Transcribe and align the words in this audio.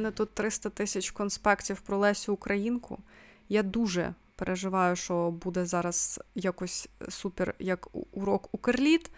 мене 0.00 0.10
тут 0.10 0.34
300 0.34 0.70
тисяч 0.70 1.10
конспектів 1.10 1.80
про 1.80 1.98
Лесю 1.98 2.32
Українку. 2.32 2.98
Я 3.48 3.62
дуже 3.62 4.14
переживаю, 4.36 4.96
що 4.96 5.30
буде 5.30 5.66
зараз 5.66 6.20
якось 6.34 6.88
супер, 7.08 7.54
як 7.58 7.88
урок 8.12 8.48
Укрліт. 8.52 9.10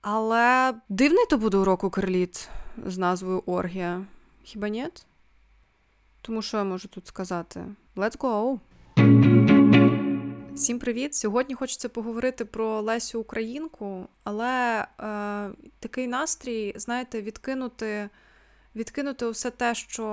Але 0.00 0.74
дивний 0.88 1.26
то 1.30 1.38
буде 1.38 1.56
урок 1.56 1.84
Укрліт 1.84 2.48
з 2.86 2.98
назвою 2.98 3.42
Оргія. 3.46 4.04
Хіба 4.42 4.68
ні? 4.68 4.88
Тому 6.22 6.42
що 6.42 6.56
я 6.56 6.64
можу 6.64 6.88
тут 6.88 7.06
сказати? 7.06 7.64
Let's 7.96 8.18
go! 8.18 8.58
Всім 10.54 10.78
привіт! 10.78 11.14
Сьогодні 11.14 11.54
хочеться 11.54 11.88
поговорити 11.88 12.44
про 12.44 12.80
Лесю 12.80 13.20
Українку, 13.20 14.08
але 14.24 14.80
е, 14.80 14.86
такий 15.80 16.06
настрій, 16.06 16.74
знаєте, 16.76 17.22
відкинути 17.22 18.08
відкинути 18.76 19.28
все 19.30 19.50
те, 19.50 19.74
що 19.74 20.06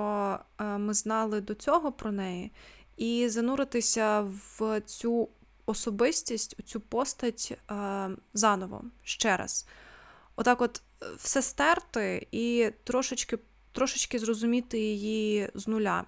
е, 0.60 0.64
ми 0.64 0.94
знали 0.94 1.40
до 1.40 1.54
цього 1.54 1.92
про 1.92 2.12
неї, 2.12 2.52
і 2.96 3.28
зануритися 3.28 4.20
в 4.58 4.80
цю 4.80 5.28
особистість, 5.66 6.54
у 6.58 6.62
цю 6.62 6.80
постать 6.80 7.58
е, 7.70 8.10
заново 8.34 8.84
ще 9.02 9.36
раз. 9.36 9.66
Отак, 10.36 10.60
от 10.60 10.82
е, 11.02 11.06
все 11.18 11.42
стерти 11.42 12.26
і 12.32 12.70
трошечки, 12.84 13.38
трошечки 13.72 14.18
зрозуміти 14.18 14.78
її 14.78 15.50
з 15.54 15.68
нуля. 15.68 16.04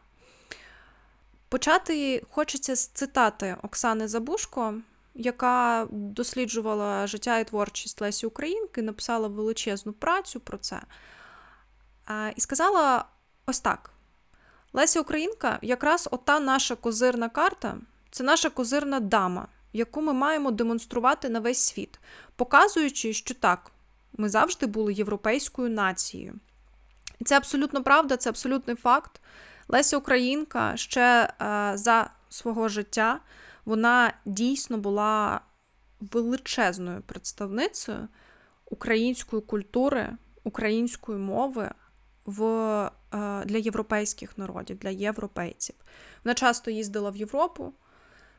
Почати 1.48 2.22
хочеться 2.30 2.76
з 2.76 2.86
цитати 2.86 3.56
Оксани 3.62 4.08
Забушко, 4.08 4.74
яка 5.14 5.86
досліджувала 5.90 7.06
життя 7.06 7.38
і 7.38 7.44
творчість 7.44 8.00
Лесі 8.00 8.26
Українки, 8.26 8.82
написала 8.82 9.28
величезну 9.28 9.92
працю 9.92 10.40
про 10.40 10.58
це. 10.58 10.82
І 12.36 12.40
сказала 12.40 13.04
ось 13.46 13.60
так: 13.60 13.90
Леся 14.72 15.00
Українка 15.00 15.58
якраз 15.62 16.08
ота 16.10 16.40
наша 16.40 16.74
козирна 16.74 17.28
карта 17.28 17.76
це 18.10 18.24
наша 18.24 18.50
козирна 18.50 19.00
дама, 19.00 19.48
яку 19.72 20.02
ми 20.02 20.12
маємо 20.12 20.50
демонструвати 20.50 21.28
на 21.28 21.40
весь 21.40 21.58
світ, 21.58 22.00
показуючи, 22.36 23.12
що 23.12 23.34
так, 23.34 23.70
ми 24.16 24.28
завжди 24.28 24.66
були 24.66 24.92
європейською 24.92 25.70
нацією. 25.70 26.34
І 27.18 27.24
це 27.24 27.36
абсолютно 27.36 27.82
правда, 27.82 28.16
це 28.16 28.30
абсолютний 28.30 28.76
факт. 28.76 29.20
Леся 29.68 29.96
Українка 29.96 30.76
ще 30.76 31.32
е, 31.40 31.72
за 31.74 32.10
свого 32.28 32.68
життя 32.68 33.20
вона 33.64 34.12
дійсно 34.24 34.78
була 34.78 35.40
величезною 36.00 37.02
представницею 37.06 38.08
української 38.64 39.42
культури, 39.42 40.12
української 40.44 41.18
мови 41.18 41.70
в, 42.26 42.44
е, 42.44 43.44
для 43.44 43.58
європейських 43.58 44.38
народів, 44.38 44.78
для 44.78 44.90
європейців. 44.90 45.74
Вона 46.24 46.34
часто 46.34 46.70
їздила 46.70 47.10
в 47.10 47.16
Європу, 47.16 47.72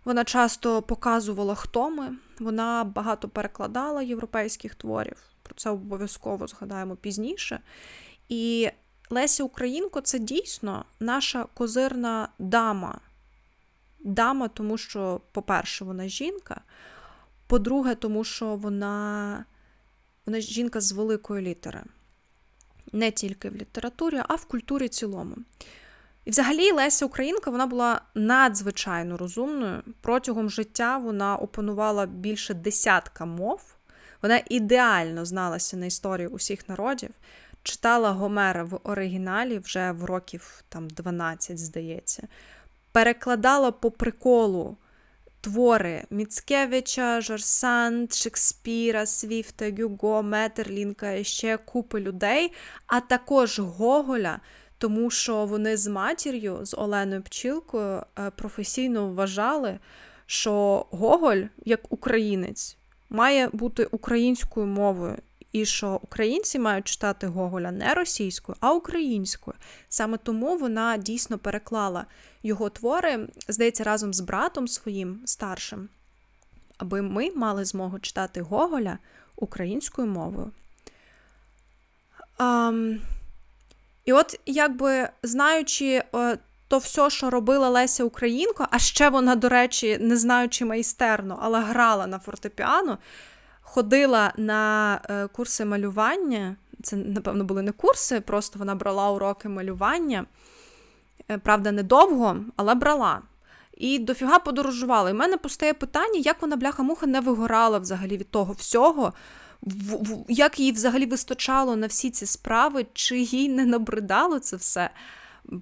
вона 0.05 0.23
часто 0.23 0.81
показувала, 0.81 1.55
хто 1.55 1.89
ми, 1.89 2.16
вона 2.39 2.83
багато 2.83 3.29
перекладала 3.29 4.02
європейських 4.02 4.75
творів. 4.75 5.17
Про 5.44 5.55
це 5.55 5.69
обов'язково 5.69 6.47
згадаємо 6.47 6.95
пізніше. 6.95 7.59
І 8.29 8.69
Леся 9.09 9.44
Українко 9.44 10.01
це 10.01 10.19
дійсно 10.19 10.85
наша 10.99 11.45
козирна 11.53 12.29
дама. 12.39 12.99
Дама, 13.99 14.47
тому 14.47 14.77
що, 14.77 15.22
по-перше, 15.31 15.85
вона 15.85 16.07
жінка. 16.07 16.61
По-друге, 17.47 17.95
тому 17.95 18.23
що 18.23 18.55
вона 18.55 19.45
вона 20.25 20.39
жінка 20.39 20.81
з 20.81 20.91
великої 20.91 21.45
літери. 21.45 21.83
Не 22.91 23.11
тільки 23.11 23.49
в 23.49 23.55
літературі, 23.55 24.21
а 24.27 24.35
в 24.35 24.45
культурі 24.45 24.88
цілому. 24.88 25.35
І 26.25 26.30
взагалі 26.30 26.71
Леся 26.71 27.05
Українка 27.05 27.51
вона 27.51 27.67
була 27.67 28.01
надзвичайно 28.16 29.17
розумною. 29.17 29.81
Протягом 30.01 30.50
життя 30.50 30.97
вона 30.97 31.35
опанувала 31.35 32.06
більше 32.06 32.53
десятка 32.53 33.25
мов. 33.25 33.62
Вона 34.22 34.41
ідеально 34.50 35.25
зналася 35.25 35.78
на 35.78 35.85
історію 35.85 36.29
усіх 36.29 36.69
народів 36.69 37.12
читала 37.67 38.12
Гомера 38.12 38.63
в 38.63 38.79
оригіналі 38.84 39.59
вже 39.59 39.91
в 39.91 40.06
років 40.06 40.63
там 40.69 40.88
12, 40.88 41.59
здається, 41.59 42.28
перекладала 42.91 43.72
по 43.72 43.91
приколу 43.91 44.78
твори 45.47 46.03
Міцкевича, 46.09 47.22
Жорсанд, 47.22 48.13
Шекспіра, 48.13 49.06
Свіфта, 49.06 49.72
Гюго, 49.72 50.24
Метерлінка 50.24 51.12
і 51.12 51.24
ще 51.24 51.58
купи 51.58 52.00
людей, 52.00 52.53
а 52.88 53.00
також 53.00 53.59
Гоголя. 53.59 54.40
Тому 54.78 55.09
що 55.09 55.46
вони 55.46 55.78
з 55.78 55.88
матір'ю, 55.88 56.59
з 56.66 56.74
Оленою 56.78 57.22
Пчілкою, 57.22 58.03
е, 58.19 58.31
професійно 58.36 59.09
вважали, 59.09 59.80
що 60.25 60.86
Гоголь, 60.91 61.41
як 61.66 61.94
українець, 61.94 62.78
має 63.09 63.50
бути 63.53 63.86
українською 63.86 64.66
мовою 64.66 65.16
і 65.52 65.66
що 65.66 66.00
українці 66.03 66.59
мають 66.59 66.88
читати 66.88 67.28
Гоголя 67.28 67.72
не 67.72 67.94
російською, 67.94 68.56
а 68.59 68.72
українською. 68.74 69.58
Саме 69.90 70.18
тому 70.18 70.58
вона 70.58 70.97
дійсно 70.97 71.38
переклала 71.38 72.06
його 72.44 72.69
твори, 72.69 73.28
здається, 73.47 73.84
разом 73.84 74.13
з 74.13 74.19
братом 74.19 74.68
своїм 74.68 75.22
старшим, 75.25 75.90
аби 76.78 77.02
ми 77.02 77.31
мали 77.36 77.66
змогу 77.66 78.00
читати 78.00 78.41
Гоголя 78.41 78.97
українською 79.36 80.07
мовою. 80.07 80.52
Um, 82.40 83.00
і 84.06 84.13
от, 84.13 84.40
якби 84.46 85.09
знаючи 85.24 86.03
о, 86.12 86.36
то 86.68 86.78
все, 86.78 87.09
що 87.09 87.30
робила 87.30 87.69
Леся 87.69 88.03
Українко, 88.03 88.68
а 88.72 88.80
ще 88.80 89.09
вона, 89.09 89.36
до 89.36 89.50
речі, 89.50 89.97
не 90.02 90.18
знаючи 90.18 90.66
майстерно, 90.66 91.40
але 91.41 91.59
грала 91.59 92.07
на 92.07 92.19
фортепіано, 92.19 92.97
ходила 93.69 94.33
на 94.38 95.01
е, 95.09 95.28
курси 95.28 95.66
малювання. 95.66 96.55
Це, 96.83 96.95
напевно, 96.95 97.44
були 97.44 97.61
не 97.61 97.72
курси, 97.72 98.22
просто 98.22 98.59
вона 98.59 98.75
брала 98.75 99.11
уроки 99.11 99.50
малювання. 99.50 100.25
Е, 101.31 101.38
правда, 101.38 101.72
недовго, 101.72 102.38
але 102.56 102.75
брала. 102.75 103.22
І 103.77 104.00
дофіга 104.00 104.39
подорожувала. 104.39 105.09
І 105.09 105.13
в 105.13 105.16
мене 105.16 105.38
постає 105.38 105.73
питання, 105.73 106.19
як 106.19 106.41
вона, 106.41 106.56
бляха-муха, 106.56 107.07
не 107.07 107.19
вигорала 107.19 107.79
взагалі 107.79 108.17
від 108.17 108.31
того 108.31 108.53
всього, 108.53 109.13
як 110.27 110.59
їй 110.59 110.72
взагалі 110.72 111.06
вистачало 111.06 111.75
на 111.75 111.88
всі 111.88 112.09
ці 112.09 112.25
справи, 112.25 112.85
чи 112.94 113.19
їй 113.19 113.50
не 113.50 113.66
набридало 113.66 114.39
це 114.39 114.56
все 114.56 114.89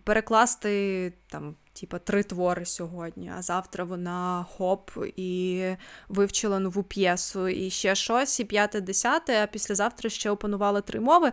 перекласти 0.03 1.13
там 1.27 1.55
типа 1.75 1.99
три 1.99 2.23
твори 2.23 2.65
сьогодні, 2.65 3.31
а 3.37 3.41
завтра 3.41 3.83
вона 3.83 4.45
хоп 4.57 4.91
і 5.15 5.63
вивчила 6.09 6.59
нову 6.59 6.83
п'єсу, 6.83 7.47
і 7.47 7.69
ще 7.69 7.95
щось, 7.95 8.39
і 8.39 8.43
п'яте, 8.43 8.81
десяте, 8.81 9.43
а 9.43 9.47
післязавтра 9.47 10.09
ще 10.09 10.29
опанувала 10.29 10.81
три 10.81 10.99
мови. 10.99 11.31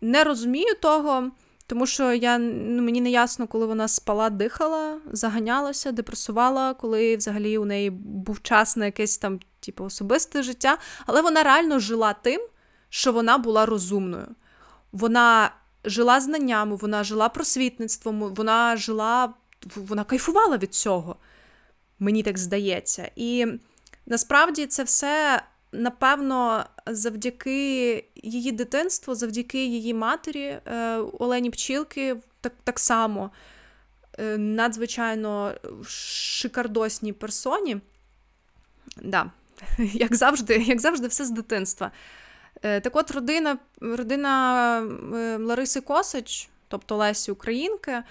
Не 0.00 0.24
розумію 0.24 0.74
того, 0.82 1.30
тому 1.66 1.86
що 1.86 2.12
я, 2.12 2.38
ну, 2.38 2.82
мені 2.82 3.00
не 3.00 3.10
ясно, 3.10 3.46
коли 3.46 3.66
вона 3.66 3.88
спала, 3.88 4.30
дихала, 4.30 4.98
заганялася, 5.12 5.92
депресувала, 5.92 6.74
коли 6.74 7.16
взагалі 7.16 7.58
у 7.58 7.64
неї 7.64 7.90
був 7.90 8.42
час 8.42 8.76
на 8.76 8.84
якесь 8.84 9.18
там, 9.18 9.40
типу, 9.60 9.84
особисте 9.84 10.42
життя, 10.42 10.78
але 11.06 11.22
вона 11.22 11.42
реально 11.42 11.78
жила 11.78 12.12
тим, 12.12 12.40
що 12.88 13.12
вона 13.12 13.38
була 13.38 13.66
розумною. 13.66 14.28
Вона 14.92 15.50
жила 15.84 16.20
знаннями, 16.20 16.76
вона 16.76 17.04
жила 17.04 17.28
просвітництвом, 17.28 18.34
вона 18.34 18.76
жила 18.76 19.34
вона 19.76 20.04
кайфувала 20.04 20.56
від 20.56 20.74
цього, 20.74 21.16
мені 21.98 22.22
так 22.22 22.38
здається. 22.38 23.10
І 23.16 23.46
насправді 24.06 24.66
це 24.66 24.82
все, 24.82 25.42
напевно, 25.72 26.64
завдяки 26.86 28.04
її 28.14 28.52
дитинству, 28.52 29.14
завдяки 29.14 29.66
її 29.66 29.94
матері 29.94 30.58
е, 30.66 30.96
Олені 31.18 31.50
Пчілки, 31.50 32.16
так, 32.40 32.52
так 32.64 32.78
само 32.78 33.30
е, 34.18 34.38
надзвичайно 34.38 35.54
шикардосній 35.86 37.12
персоні. 37.12 37.80
Да, 39.02 39.30
Як 39.78 40.14
завжди, 40.14 40.54
як 40.56 40.80
завжди, 40.80 41.06
все 41.06 41.24
з 41.24 41.30
дитинства. 41.30 41.90
Е, 42.62 42.80
так 42.80 42.96
от 42.96 43.10
родина 43.10 43.58
родина 43.80 44.80
Лариси 45.40 45.80
Косич, 45.80 46.48
тобто 46.68 46.96
Лесі 46.96 47.32
Українки, 47.32 48.02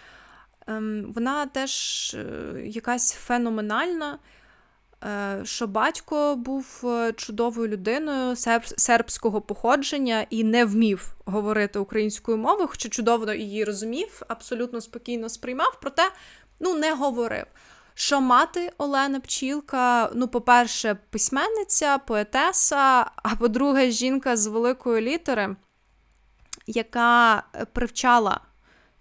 вона 1.16 1.46
теж 1.46 2.14
е, 2.14 2.62
якась 2.66 3.14
феноменальна, 3.14 4.20
е, 5.04 5.42
що 5.44 5.68
батько 5.68 6.36
був 6.36 6.82
е, 6.84 7.14
чудовою 7.14 7.68
людиною 7.68 8.36
сербського 8.78 9.42
походження 9.42 10.26
і 10.30 10.44
не 10.44 10.66
вмів 10.66 11.16
говорити 11.26 11.80
українською 11.80 12.38
мовою, 12.38 12.68
хоча 12.68 12.90
чудово 12.90 13.34
її 13.34 13.64
розумів, 13.64 14.22
абсолютно 14.28 14.82
спокійно 14.82 15.30
сприймав, 15.30 15.78
проте 15.82 16.04
ну, 16.60 16.76
не 16.76 16.94
говорив. 16.94 17.46
Що 17.96 18.22
мати 18.22 18.72
Олена 18.78 19.20
Пчілка, 19.20 20.12
ну, 20.14 20.28
по-перше, 20.28 20.98
письменниця, 21.10 21.98
поетеса, 21.98 23.06
а 23.16 23.36
по-друге, 23.40 23.92
жінка 23.92 24.38
з 24.38 24.48
великої 24.48 25.02
літери, 25.02 25.56
яка 26.68 27.44
привчала 27.74 28.40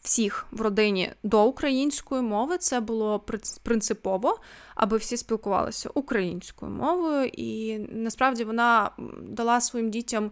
всіх 0.03 0.47
в 0.51 0.61
родині 0.61 1.13
до 1.23 1.45
української 1.45 2.23
мови. 2.23 2.59
Це 2.59 2.81
було 2.81 3.25
принципово, 3.63 4.39
аби 4.75 4.97
всі 4.97 5.17
спілкувалися 5.17 5.91
українською 5.95 6.73
мовою, 6.73 7.31
і 7.33 7.79
насправді 7.79 8.45
вона 8.45 8.91
дала 9.23 9.61
своїм 9.61 9.91
дітям 9.91 10.31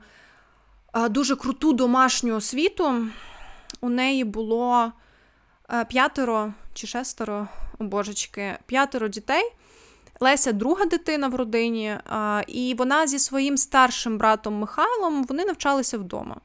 дуже 1.11 1.37
круту 1.37 1.73
домашню 1.73 2.37
освіту. 2.37 3.07
У 3.81 3.89
неї 3.89 4.25
було 4.25 4.93
п'ятеро 5.89 6.53
чи 6.75 6.87
шестеро, 6.87 7.49
о 7.79 7.85
божечки, 7.85 8.59
п'ятеро 8.67 9.09
дітей. 9.09 9.53
Леся 10.21 10.53
друга 10.53 10.87
дитина 10.87 11.29
в 11.29 11.35
родині, 11.35 11.97
і 12.47 12.75
вона 12.79 13.07
зі 13.07 13.19
своїм 13.19 13.57
старшим 13.57 14.19
братом 14.19 14.55
Михайлом 14.55 15.25
вони 15.25 15.45
навчалися 15.45 15.99
вдома. 15.99 16.37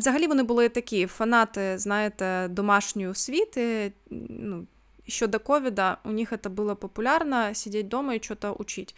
Взагалі 0.00 0.26
вони 0.26 0.42
були 0.42 0.68
такі 0.68 1.06
фанати, 1.06 1.78
знаєте, 1.78 2.48
домашньої 2.48 3.08
освіти. 3.08 3.92
Ну, 4.28 4.66
Щодо 5.06 5.40
ковіда, 5.40 5.96
у 6.04 6.10
них 6.10 6.32
це 6.42 6.48
було 6.48 6.76
популярно, 6.76 7.54
сидіть 7.54 7.86
вдома 7.86 8.14
і 8.14 8.20
щось 8.22 8.38
учить. 8.58 8.96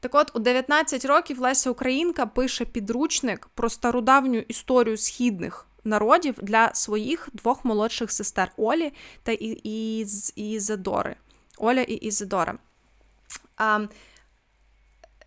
Так 0.00 0.14
от, 0.14 0.30
у 0.34 0.38
19 0.38 1.04
років 1.04 1.38
Леся 1.38 1.70
Українка 1.70 2.26
пише 2.26 2.64
підручник 2.64 3.48
про 3.54 3.68
стародавню 3.70 4.38
історію 4.38 4.96
східних 4.96 5.66
народів 5.84 6.34
для 6.42 6.74
своїх 6.74 7.28
двох 7.32 7.64
молодших 7.64 8.12
сестер 8.12 8.52
Олі 8.56 8.92
та 9.22 9.32
Ізидори. 10.36 11.16
Оля 11.56 11.80
і 11.80 11.94
Ізидора. 11.94 12.58
А, 13.56 13.86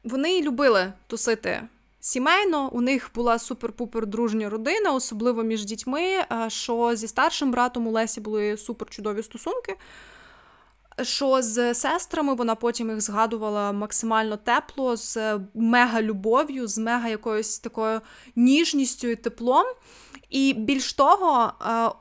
Вони 0.04 0.42
любили 0.42 0.94
тусити 1.08 1.62
сімейно. 2.02 2.70
У 2.72 2.82
них 2.82 3.12
була 3.16 3.38
супер-пупер 3.38 4.06
дружня 4.06 4.50
родина, 4.50 4.94
особливо 4.94 5.44
між 5.44 5.66
дітьми. 5.66 6.02
Що 6.48 6.96
зі 6.96 7.08
старшим 7.08 7.52
братом 7.52 7.88
у 7.88 7.92
Лесі 7.92 8.22
були 8.22 8.58
супер 8.58 8.90
чудові 8.90 9.24
стосунки. 9.24 9.76
Що 11.04 11.42
з 11.42 11.74
сестрами 11.74 12.34
вона 12.36 12.56
потім 12.56 12.90
їх 12.90 13.02
згадувала 13.02 13.72
максимально 13.72 14.38
тепло, 14.38 14.96
з 14.96 15.40
мега 15.54 16.02
любов'ю, 16.02 16.68
з 16.68 16.78
мега 16.78 17.10
якоюсь 17.10 17.60
такою 17.60 18.02
ніжністю 18.36 19.08
і 19.08 19.16
теплом. 19.16 19.66
І 20.32 20.54
більш 20.54 20.94
того, 20.94 21.54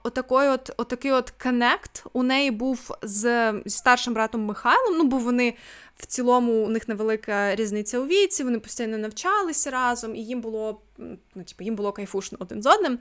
отакий 0.02 0.48
от 0.48 0.70
отакий 0.76 1.12
от 1.12 1.30
connect 1.30 2.04
у 2.12 2.22
неї 2.22 2.50
був 2.50 2.90
з 3.02 3.52
старшим 3.66 4.14
братом 4.14 4.44
Михайлом. 4.44 4.98
Ну, 4.98 5.04
бо 5.04 5.18
вони 5.18 5.54
в 5.96 6.06
цілому 6.06 6.52
у 6.52 6.68
них 6.68 6.88
невелика 6.88 7.54
різниця 7.54 7.98
у 7.98 8.06
віці, 8.06 8.44
вони 8.44 8.58
постійно 8.58 8.98
навчалися 8.98 9.70
разом, 9.70 10.16
і 10.16 10.24
їм 10.24 10.40
було 10.40 10.80
ну, 10.98 11.44
типу, 11.44 11.64
їм 11.64 11.76
було 11.76 11.92
кайфушно 11.92 12.38
один 12.40 12.62
з 12.62 12.66
одним. 12.66 12.98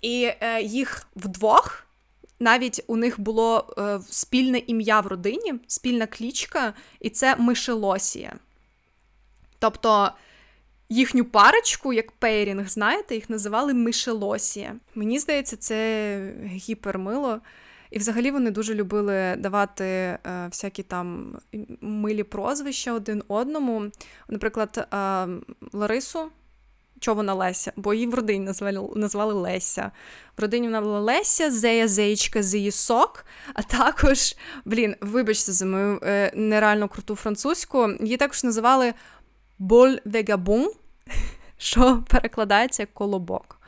І 0.00 0.30
е, 0.40 0.62
їх 0.62 1.06
вдвох. 1.16 1.86
Навіть 2.42 2.84
у 2.86 2.96
них 2.96 3.20
було 3.20 3.74
е, 3.78 4.00
спільне 4.10 4.58
ім'я 4.58 5.00
в 5.00 5.06
родині, 5.06 5.54
спільна 5.66 6.06
клічка, 6.06 6.74
і 7.00 7.10
це 7.10 7.36
Мишелосія. 7.36 8.32
Тобто 9.58 10.10
їхню 10.88 11.24
парочку, 11.24 11.92
як 11.92 12.12
пейрінг, 12.12 12.68
знаєте, 12.68 13.14
їх 13.14 13.30
називали 13.30 13.74
Мишелосія. 13.74 14.76
Мені 14.94 15.18
здається, 15.18 15.56
це 15.56 16.34
гіпермило. 16.44 17.40
І 17.90 17.98
взагалі 17.98 18.30
вони 18.30 18.50
дуже 18.50 18.74
любили 18.74 19.36
давати 19.38 19.84
е, 19.84 20.18
всякі 20.46 20.82
там 20.82 21.36
милі 21.80 22.22
прозвища 22.22 22.92
один 22.92 23.22
одному. 23.28 23.90
Наприклад, 24.28 24.88
е, 24.94 25.26
Ларису. 25.72 26.30
Чого 27.02 27.14
вона 27.14 27.34
Леся? 27.34 27.72
Бо 27.76 27.94
її 27.94 28.06
в 28.06 28.14
родині 28.14 28.44
назвали 28.44 28.88
назвали 28.96 29.34
Леся. 29.34 29.90
В 30.36 30.40
родині 30.40 30.66
вона 30.66 30.80
була 30.80 31.00
Леся, 31.00 31.50
Зея, 31.50 31.88
Зеєчка, 31.88 32.42
Зеїсок. 32.42 33.24
А 33.54 33.62
також, 33.62 34.36
блін, 34.64 34.96
вибачте 35.00 35.52
за 35.52 35.66
мою 35.66 36.00
е, 36.02 36.32
нереально 36.34 36.88
круту 36.88 37.16
французьку. 37.16 37.88
Її 38.00 38.16
також 38.16 38.44
називали 38.44 38.94
Боль 39.58 39.96
Вегабун, 40.04 40.72
що 41.58 42.04
перекладається 42.08 42.82
як 42.82 42.94
колобок. 42.94 43.60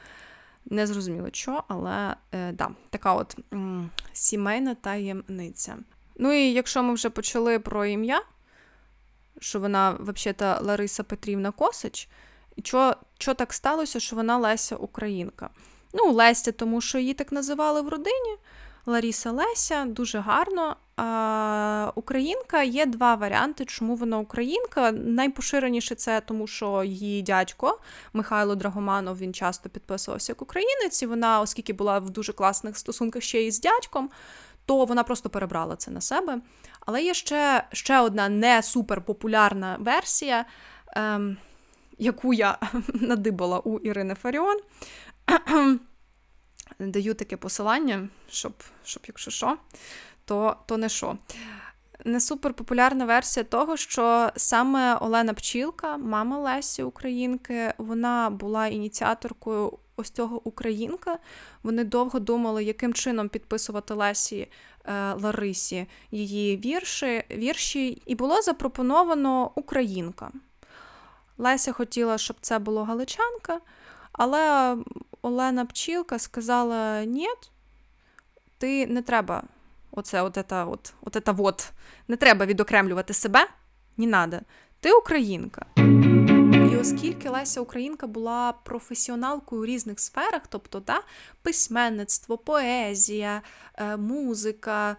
Не 0.67 0.87
зрозуміло 0.87 1.29
що, 1.33 1.65
але 1.69 2.17
е, 2.33 2.53
да, 2.53 2.71
така 2.91 3.15
от 3.15 3.37
м, 3.53 3.91
сімейна 4.13 4.75
таємниця. 4.75 5.77
Ну 6.17 6.33
і 6.33 6.53
якщо 6.53 6.83
ми 6.83 6.95
вже 6.95 7.11
почали 7.11 7.59
про 7.59 7.87
ім'я, 7.87 8.23
що 9.41 9.61
вона, 9.61 9.97
взагалі, 10.01 10.67
Лариса 10.67 11.03
Петрівна 11.03 11.51
Косич, 11.51 12.09
і 12.57 12.63
що, 12.65 12.97
що 13.19 13.35
так 13.35 13.53
сталося, 13.53 14.01
що 14.01 14.17
вона 14.17 14.39
Леся 14.39 14.77
Українка? 14.77 15.51
Ну, 15.93 16.13
Леся, 16.13 16.53
тому 16.53 16.81
що 16.81 16.99
її 16.99 17.15
так 17.15 17.33
називали 17.33 17.83
в 17.83 17.89
родині. 17.89 18.37
Ларіса 18.87 19.33
Леся, 19.33 19.85
дуже 19.85 20.19
гарно. 20.19 20.77
А, 20.97 21.93
Українка 21.95 22.63
є 22.63 22.87
два 22.87 23.15
варіанти, 23.15 23.65
чому 23.65 23.95
вона 23.97 24.19
українка. 24.19 24.93
Найпоширеніше 24.93 25.95
це 25.95 26.21
тому, 26.21 26.47
що 26.47 26.85
її 26.85 27.23
дядько 27.23 27.79
Михайло 28.13 28.55
Драгоманов 28.55 29.19
він 29.19 29.35
часто 29.35 29.69
підписувався 29.69 30.33
як 30.33 30.43
українець, 30.43 31.03
і 31.03 31.07
вона, 31.07 31.41
оскільки 31.41 31.73
була 31.73 31.99
в 31.99 32.11
дуже 32.11 32.33
класних 32.33 32.79
стосунках 32.79 33.23
ще 33.23 33.43
й 33.43 33.51
з 33.51 33.61
дядьком, 33.61 34.11
то 34.67 34.85
вона 34.85 35.03
просто 35.03 35.29
перебрала 35.29 35.77
це 35.77 35.91
на 35.91 36.01
себе. 36.01 36.41
Але 36.81 37.03
є 37.03 37.15
ще 37.15 37.65
ще 37.73 38.01
одна 38.01 38.29
не 38.29 38.63
суперпопулярна 38.63 39.77
версія, 39.81 40.45
ем, 40.97 41.37
яку 41.99 42.35
я 42.35 42.59
надибала 42.95 43.59
у 43.59 43.79
Ірини 43.79 44.15
Фаріон 44.15 44.57
даю 46.79 47.15
таке 47.15 47.37
посилання, 47.37 48.09
щоб, 48.31 48.53
щоб 48.85 49.03
якщо 49.07 49.31
що, 49.31 49.57
то, 50.25 50.57
то 50.67 50.77
не 50.77 50.89
що. 50.89 51.17
Не 52.05 52.21
суперпопулярна 52.21 53.05
версія 53.05 53.45
того, 53.45 53.77
що 53.77 54.31
саме 54.37 54.97
Олена 54.97 55.35
Пчілка, 55.35 55.97
мама 55.97 56.39
Лесі 56.39 56.83
Українки, 56.83 57.75
вона 57.79 58.31
була 58.31 58.67
ініціаторкою 58.67 59.79
ось 59.97 60.11
цього 60.11 60.49
Українка. 60.49 61.19
Вони 61.63 61.85
довго 61.85 62.19
думали, 62.19 62.65
яким 62.65 62.95
чином 62.95 63.29
підписувати 63.29 63.95
Лесі 63.95 64.49
е, 64.85 65.13
Ларисі 65.13 65.87
її 66.11 66.57
вірші, 66.57 67.25
вірші, 67.31 68.03
і 68.07 68.15
було 68.15 68.43
запропоновано 68.43 69.51
Українка. 69.55 70.33
Леся 71.39 71.73
хотіла, 71.73 72.19
щоб 72.19 72.37
це 72.41 72.59
було 72.59 72.85
Галичанка, 72.85 73.61
але 74.13 74.77
Олена 75.23 75.65
Пчілка 75.65 76.19
сказала: 76.19 77.05
ні, 77.05 77.29
ти 78.59 78.87
не 78.87 79.03
треба. 79.03 79.43
Оце, 79.91 80.23
от 80.23 80.39
ета, 80.39 80.65
от, 80.65 80.93
от 81.03 81.17
ета 81.17 81.33
вот. 81.33 81.73
Не 82.09 82.17
треба 82.17 82.47
відокремлювати 82.47 83.15
себе, 83.15 83.47
не 83.97 84.07
надо. 84.07 84.39
Ти 84.81 84.93
українка. 84.93 85.67
І 86.73 86.77
оскільки 86.77 87.29
Леся 87.29 87.61
Українка 87.61 88.07
була 88.07 88.55
професіоналкою 88.65 89.63
у 89.63 89.67
різних 89.67 90.01
сферах, 90.01 90.43
тобто 90.49 90.81
да, 90.81 91.01
письменництво, 91.43 92.39
поезія, 92.39 93.43
е, 93.75 93.97
музика, 93.97 94.97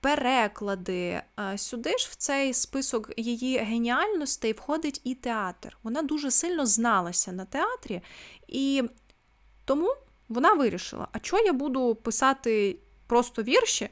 переклади, 0.00 1.22
е, 1.40 1.58
сюди 1.58 1.98
ж 1.98 2.08
в 2.10 2.14
цей 2.14 2.54
список 2.54 3.12
її 3.16 3.58
геніальностей 3.58 4.52
входить 4.52 5.00
і 5.04 5.14
театр. 5.14 5.76
Вона 5.82 6.02
дуже 6.02 6.30
сильно 6.30 6.66
зналася 6.66 7.32
на 7.32 7.44
театрі, 7.44 8.02
і 8.48 8.82
тому 9.64 9.96
вона 10.28 10.52
вирішила: 10.52 11.08
а 11.12 11.18
чого 11.18 11.42
я 11.42 11.52
буду 11.52 11.94
писати 11.94 12.78
просто 13.06 13.42
вірші 13.42 13.88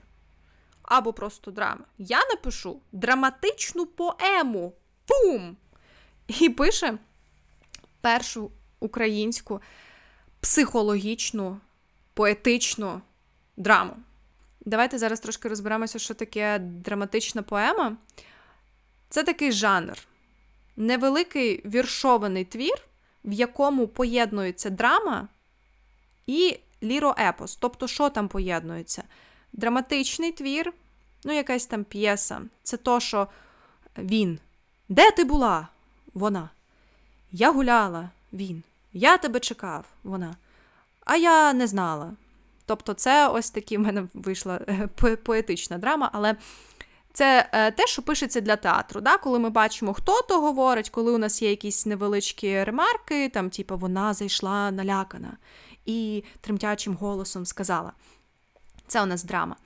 або 0.83 1.13
просто 1.13 1.51
драми? 1.51 1.85
Я 1.99 2.19
напишу 2.19 2.81
драматичну 2.93 3.87
поему. 3.87 4.73
Пум! 5.07 5.57
І 6.29 6.49
пише 6.49 6.99
першу 8.01 8.51
українську 8.81 9.61
психологічну, 10.41 11.61
поетичну 12.15 13.01
драму. 13.57 13.97
Давайте 14.65 14.99
зараз 14.99 15.21
трошки 15.21 15.49
розберемося, 15.49 15.99
що 15.99 16.15
таке 16.15 16.59
драматична 16.59 17.43
поема. 17.43 17.97
Це 19.09 19.23
такий 19.23 19.53
жанр, 19.53 19.99
невеликий 20.77 21.63
віршований 21.69 22.45
твір, 22.45 22.83
в 23.25 23.33
якому 23.33 23.89
поєднується 23.89 24.71
драма 24.71 25.29
і 26.27 26.59
ліроепос. 26.83 27.57
Тобто, 27.57 27.89
що 27.89 28.11
там 28.11 28.29
поєднується? 28.29 29.03
Драматичний 29.53 30.33
твір, 30.33 30.73
ну, 31.25 31.33
якась 31.33 31.67
там 31.67 31.85
п'єса. 31.85 32.41
Це 32.63 32.77
то, 32.77 33.01
що 33.01 33.29
він. 33.99 34.39
Де 34.89 35.11
ти 35.11 35.25
була? 35.25 35.69
Вона. 36.15 36.51
Я 37.33 37.53
гуляла, 37.53 38.11
він. 38.33 38.63
Я 38.93 39.17
тебе 39.17 39.41
чекав, 39.41 39.85
вона. 40.03 40.37
А 41.05 41.17
я 41.17 41.53
не 41.53 41.67
знала. 41.67 42.13
Тобто, 42.67 42.95
це 42.95 43.29
ось 43.29 43.51
такі 43.51 43.77
в 43.77 43.81
мене 43.81 44.09
вийшла 44.15 44.61
е, 44.69 44.89
поетична 45.17 45.79
драма, 45.79 46.11
але 46.13 46.37
це 47.13 47.49
е, 47.53 47.71
те, 47.71 47.87
що 47.87 48.03
пишеться 48.03 48.41
для 48.41 48.57
театру. 48.57 49.01
Да? 49.01 49.17
Коли 49.17 49.39
ми 49.39 49.51
бачимо, 49.51 49.95
хто 49.95 50.23
то 50.23 50.41
говорить, 50.41 50.91
коли 50.91 51.13
у 51.13 51.19
нас 51.19 51.43
є 51.43 51.51
якісь 51.51 51.87
невеличкі 51.87 52.65
ремарки, 52.65 53.29
там, 53.29 53.51
типу, 53.51 53.77
вона 53.77 54.15
зайшла 54.15 54.71
налякана. 54.71 55.37
і 55.87 56.25
тремтячим 56.41 56.95
голосом 56.95 57.47
сказала: 57.47 57.93
Це 58.87 59.03
у 59.03 59.07
нас 59.07 59.25
драма. 59.25 59.57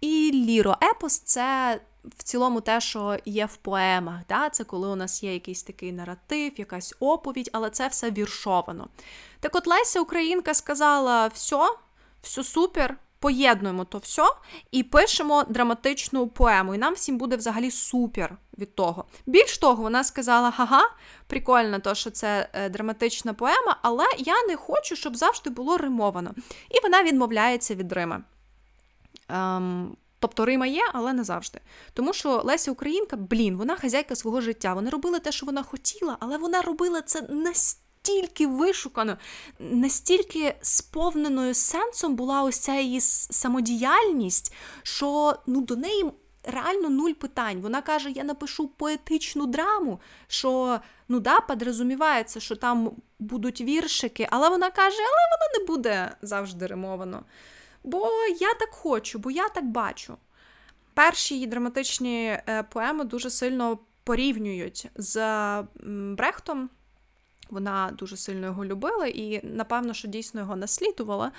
І 0.00 0.30
ліроепос 0.34 1.18
це 1.18 1.80
в 2.04 2.22
цілому 2.22 2.60
те, 2.60 2.80
що 2.80 3.18
є 3.24 3.46
в 3.46 3.56
поемах. 3.56 4.20
Да? 4.28 4.50
Це 4.50 4.64
коли 4.64 4.88
у 4.88 4.96
нас 4.96 5.22
є 5.22 5.32
якийсь 5.32 5.62
такий 5.62 5.92
наратив, 5.92 6.52
якась 6.56 6.94
оповідь, 7.00 7.50
але 7.52 7.70
це 7.70 7.88
все 7.88 8.10
віршовано. 8.10 8.88
Так 9.40 9.56
от 9.56 9.66
Леся 9.66 10.00
Українка 10.00 10.54
сказала: 10.54 11.26
все, 11.26 11.68
все 12.24 12.44
супер. 12.44 12.96
Поєднуємо 13.18 13.84
то 13.84 13.98
все 13.98 14.22
і 14.70 14.82
пишемо 14.82 15.44
драматичну 15.48 16.28
поему. 16.28 16.74
І 16.74 16.78
нам 16.78 16.94
всім 16.94 17.18
буде 17.18 17.36
взагалі 17.36 17.70
супер 17.70 18.36
від 18.58 18.74
того. 18.74 19.04
Більш 19.26 19.58
того, 19.58 19.82
вона 19.82 20.04
сказала: 20.04 20.52
ага, 20.58 20.82
прикольно, 21.26 21.78
то, 21.78 21.94
що 21.94 22.10
це 22.10 22.48
е, 22.52 22.68
драматична 22.68 23.34
поема, 23.34 23.78
але 23.82 24.04
я 24.18 24.46
не 24.48 24.56
хочу, 24.56 24.96
щоб 24.96 25.16
завжди 25.16 25.50
було 25.50 25.76
римовано. 25.76 26.34
І 26.70 26.80
вона 26.82 27.02
відмовляється 27.02 27.74
від 27.74 27.92
Рима. 27.92 28.22
Ем, 29.28 29.96
Тобто 30.18 30.44
Рима 30.44 30.66
є, 30.66 30.82
але 30.92 31.12
не 31.12 31.24
завжди. 31.24 31.60
Тому 31.92 32.12
що 32.12 32.42
Леся 32.44 32.70
Українка, 32.70 33.16
блін, 33.16 33.56
вона 33.56 33.76
хазяйка 33.76 34.16
свого 34.16 34.40
життя. 34.40 34.74
Вона 34.74 34.90
робила 34.90 35.18
те, 35.18 35.32
що 35.32 35.46
вона 35.46 35.62
хотіла, 35.62 36.16
але 36.20 36.38
вона 36.38 36.62
робила 36.62 37.02
це 37.02 37.22
настільки 37.22 37.83
вишукано, 38.46 39.16
настільки 39.58 40.56
сповненою 40.60 41.54
сенсом 41.54 42.16
була 42.16 42.42
ось 42.42 42.58
ця 42.58 42.74
її 42.74 43.00
самодіяльність, 43.00 44.54
що 44.82 45.36
ну, 45.46 45.60
до 45.60 45.76
неї. 45.76 46.04
Реально 46.46 46.90
нуль 46.90 47.12
питань. 47.12 47.60
Вона 47.60 47.82
каже: 47.82 48.10
я 48.10 48.24
напишу 48.24 48.68
поетичну 48.68 49.46
драму, 49.46 50.00
що 50.26 50.80
ну 51.08 51.20
да, 51.20 51.40
підрозумівається, 51.40 52.40
що 52.40 52.56
там 52.56 52.92
будуть 53.18 53.60
віршики, 53.60 54.28
але 54.30 54.48
вона 54.48 54.70
каже, 54.70 54.96
але 54.98 55.08
воно 55.08 55.58
не 55.58 55.66
буде 55.66 56.16
завжди 56.22 56.66
римовано. 56.66 57.24
Бо 57.84 58.10
я 58.40 58.54
так 58.54 58.70
хочу, 58.70 59.18
бо 59.18 59.30
я 59.30 59.48
так 59.48 59.64
бачу. 59.64 60.16
Перші 60.94 61.34
її 61.34 61.46
драматичні 61.46 62.26
е, 62.26 62.62
поеми 62.62 63.04
дуже 63.04 63.30
сильно 63.30 63.78
порівнюють 64.04 64.90
з 64.96 65.18
Брехтом. 66.16 66.70
Вона 67.50 67.90
дуже 67.98 68.16
сильно 68.16 68.46
його 68.46 68.64
любила 68.64 69.06
і, 69.06 69.46
напевно, 69.46 69.94
що 69.94 70.08
дійсно 70.08 70.40
його 70.40 70.56
наслідувала. 70.56 71.32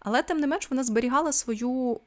Але, 0.00 0.22
тим 0.22 0.38
не 0.38 0.46
менш, 0.46 0.70
вона 0.70 0.84
зберігала 0.84 1.32
свою 1.32 2.00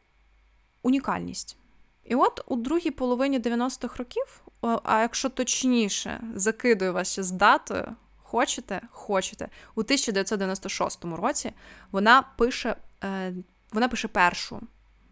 унікальність. 0.84 1.58
І 2.04 2.16
от 2.16 2.42
у 2.48 2.56
другій 2.56 2.92
половині 2.92 3.40
90-х 3.40 3.98
років, 3.98 4.42
а 4.84 5.02
якщо 5.02 5.30
точніше, 5.30 6.22
закидую 6.36 6.94
вас 6.94 7.12
ще 7.12 7.24
з 7.24 7.32
датою, 7.32 7.96
хочете, 8.24 8.82
хочете, 8.92 9.50
у 9.76 9.80
1996 9.80 11.06
році 11.06 11.52
вона 11.92 12.24
пише 12.38 12.76
Е, 13.06 13.34
вона 13.72 13.88
пише 13.88 14.08
першу 14.08 14.62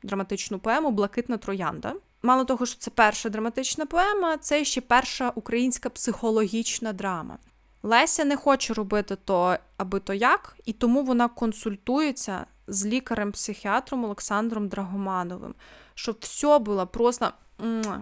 драматичну 0.04 0.60
поему 0.60 0.92
Блакитна 0.92 1.38
троянда. 1.38 1.94
Мало 2.24 2.46
того, 2.46 2.66
що 2.66 2.80
це 2.80 2.92
перша 2.92 3.30
драматична 3.30 3.86
поема, 3.86 4.38
це 4.38 4.66
ще 4.66 4.82
перша 4.82 5.32
українська 5.36 5.90
психологічна 5.90 6.94
драма. 6.94 7.38
Леся 7.84 8.25
не 8.25 8.36
хоче 8.36 8.74
робити 8.74 9.16
то, 9.16 9.58
аби 9.78 10.00
то 10.00 10.13
як, 10.13 10.58
і 10.66 10.74
тому 10.74 11.04
вона 11.04 11.28
консультується 11.28 12.46
з 12.68 12.86
лікарем-психіатром 12.86 14.06
Олександром 14.06 14.68
Драгомановим, 14.68 15.56
щоб 15.96 16.18
все 16.20 16.60
було 16.60 16.88
просто 16.88 17.32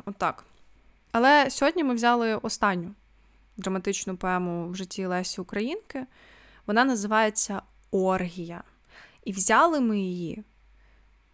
отак. 0.05 0.45
Але 1.11 1.49
сьогодні 1.49 1.83
ми 1.83 1.93
взяли 1.93 2.35
останню 2.35 2.91
драматичну 3.57 4.17
поему 4.17 4.69
в 4.69 4.75
житті 4.75 5.05
Лесі 5.05 5.41
Українки. 5.41 6.05
Вона 6.67 6.85
називається 6.85 7.61
Оргія. 7.91 8.63
І 9.23 9.31
взяли 9.31 9.79
ми 9.79 9.99
її 9.99 10.43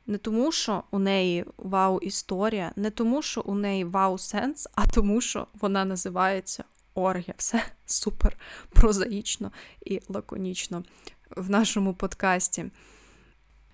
не 0.08 0.18
тому, 0.18 0.52
що 0.52 0.84
у 0.92 1.00
неї 1.00 1.46
вау-історія, 1.58 2.72
не 2.76 2.90
тому, 2.90 3.22
що 3.22 3.42
у 3.42 3.56
неї 3.56 3.86
вау-сенс, 3.86 4.70
а 4.76 4.88
тому, 4.88 5.22
що 5.22 5.48
вона 5.54 5.86
називається 5.86 6.64
Оргія. 6.98 7.34
Все 7.38 7.64
супер 7.86 8.38
прозаїчно 8.70 9.52
і 9.86 10.02
лаконічно 10.10 10.84
в 11.36 11.50
нашому 11.50 11.94
подкасті. 11.94 12.66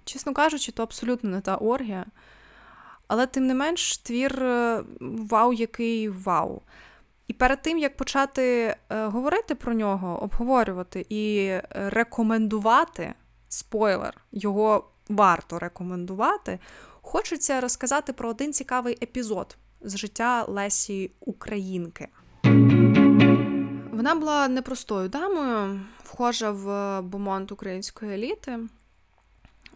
Чесно 0.06 0.34
кажучи, 0.34 0.72
то 0.72 0.84
абсолютно 0.84 1.30
не 1.30 1.42
та 1.42 1.56
оргія. 1.56 2.06
Але, 3.08 3.28
тим 3.28 3.48
не 3.48 3.54
менш, 3.54 3.98
твір 3.98 4.44
е, 4.44 4.84
вау, 5.02 5.54
який 5.54 6.10
вау. 6.10 6.62
І 7.28 7.34
перед 7.34 7.62
тим, 7.62 7.78
як 7.78 7.98
почати 7.98 8.44
е, 8.90 9.06
говорити 9.06 9.56
про 9.56 9.74
нього, 9.74 10.24
обговорювати 10.24 11.06
і 11.10 11.54
рекомендувати 11.70 13.14
спойлер, 13.50 14.22
його 14.32 14.90
варто 15.10 15.60
рекомендувати. 15.60 16.60
Хочеться 17.02 17.62
розказати 17.62 18.14
про 18.14 18.30
один 18.30 18.54
цікавий 18.54 18.98
епізод 19.02 19.58
з 19.82 19.98
життя 19.98 20.46
Лесі 20.48 21.12
Українки. 21.20 22.08
Вона 24.04 24.16
була 24.16 24.48
непростою 24.48 25.10
дамою, 25.10 25.82
вхожа 26.04 26.52
в 26.52 27.02
бомонд 27.02 27.52
української 27.52 28.14
еліти. 28.14 28.60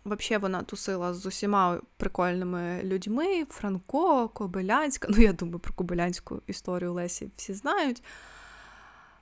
Взагалі, 0.05 0.41
вона 0.41 0.63
тусила 0.63 1.13
з 1.13 1.25
усіма 1.25 1.81
прикольними 1.97 2.81
людьми: 2.83 3.45
Франко, 3.49 4.29
Кобилянська. 4.29 5.07
Ну, 5.11 5.17
я 5.17 5.33
думаю, 5.33 5.59
про 5.59 5.73
Кобилянську 5.73 6.41
історію 6.47 6.93
Лесі 6.93 7.31
всі 7.35 7.53
знають. 7.53 8.03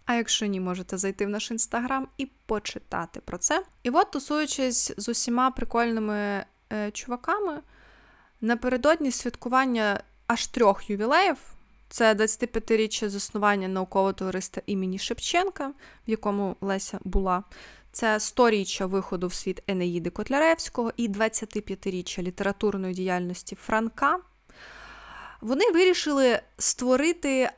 А 0.06 0.14
якщо 0.14 0.46
ні, 0.46 0.60
можете 0.60 0.98
зайти 0.98 1.26
в 1.26 1.30
наш 1.30 1.52
інстаграм 1.52 2.08
і 2.18 2.26
почитати 2.46 3.20
про 3.20 3.38
це. 3.38 3.64
І 3.84 3.90
от, 3.90 4.12
тусуючись 4.12 4.94
з 4.98 5.10
усіма 5.10 5.52
прикольними 5.52 6.46
е, 6.74 6.92
чуваками, 6.92 7.60
напередодні 8.42 9.12
святкування 9.12 10.04
аж 10.28 10.48
трьох 10.48 10.90
ювілеїв. 10.90 11.55
Це 11.90 12.14
25-річчя 12.14 13.10
заснування 13.10 13.68
наукового 13.68 14.14
товариства 14.14 14.64
імені 14.66 15.00
Шевченка, 15.00 15.68
в 16.08 16.10
якому 16.10 16.56
Леся 16.62 17.00
була. 17.04 17.44
Це 17.92 18.18
100-річчя 18.18 18.86
виходу 18.86 19.28
в 19.28 19.34
світ 19.34 19.64
Енеїди 19.68 20.10
Котляревського 20.10 20.92
і 20.98 21.10
25-річчя 21.10 22.22
літературної 22.22 22.94
діяльності 22.94 23.56
Франка. 23.56 24.20
Вони 25.42 25.72
вирішили 25.72 26.40
створити 26.58 27.50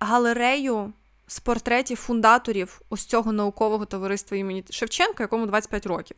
галерею 0.00 0.92
з 1.26 1.40
портретів 1.40 1.96
фундаторів 1.96 2.80
ось 2.90 3.04
цього 3.04 3.32
наукового 3.32 3.84
товариства 3.84 4.36
імені 4.36 4.64
Шевченка, 4.70 5.22
якому 5.22 5.46
25 5.46 5.86
років, 5.86 6.16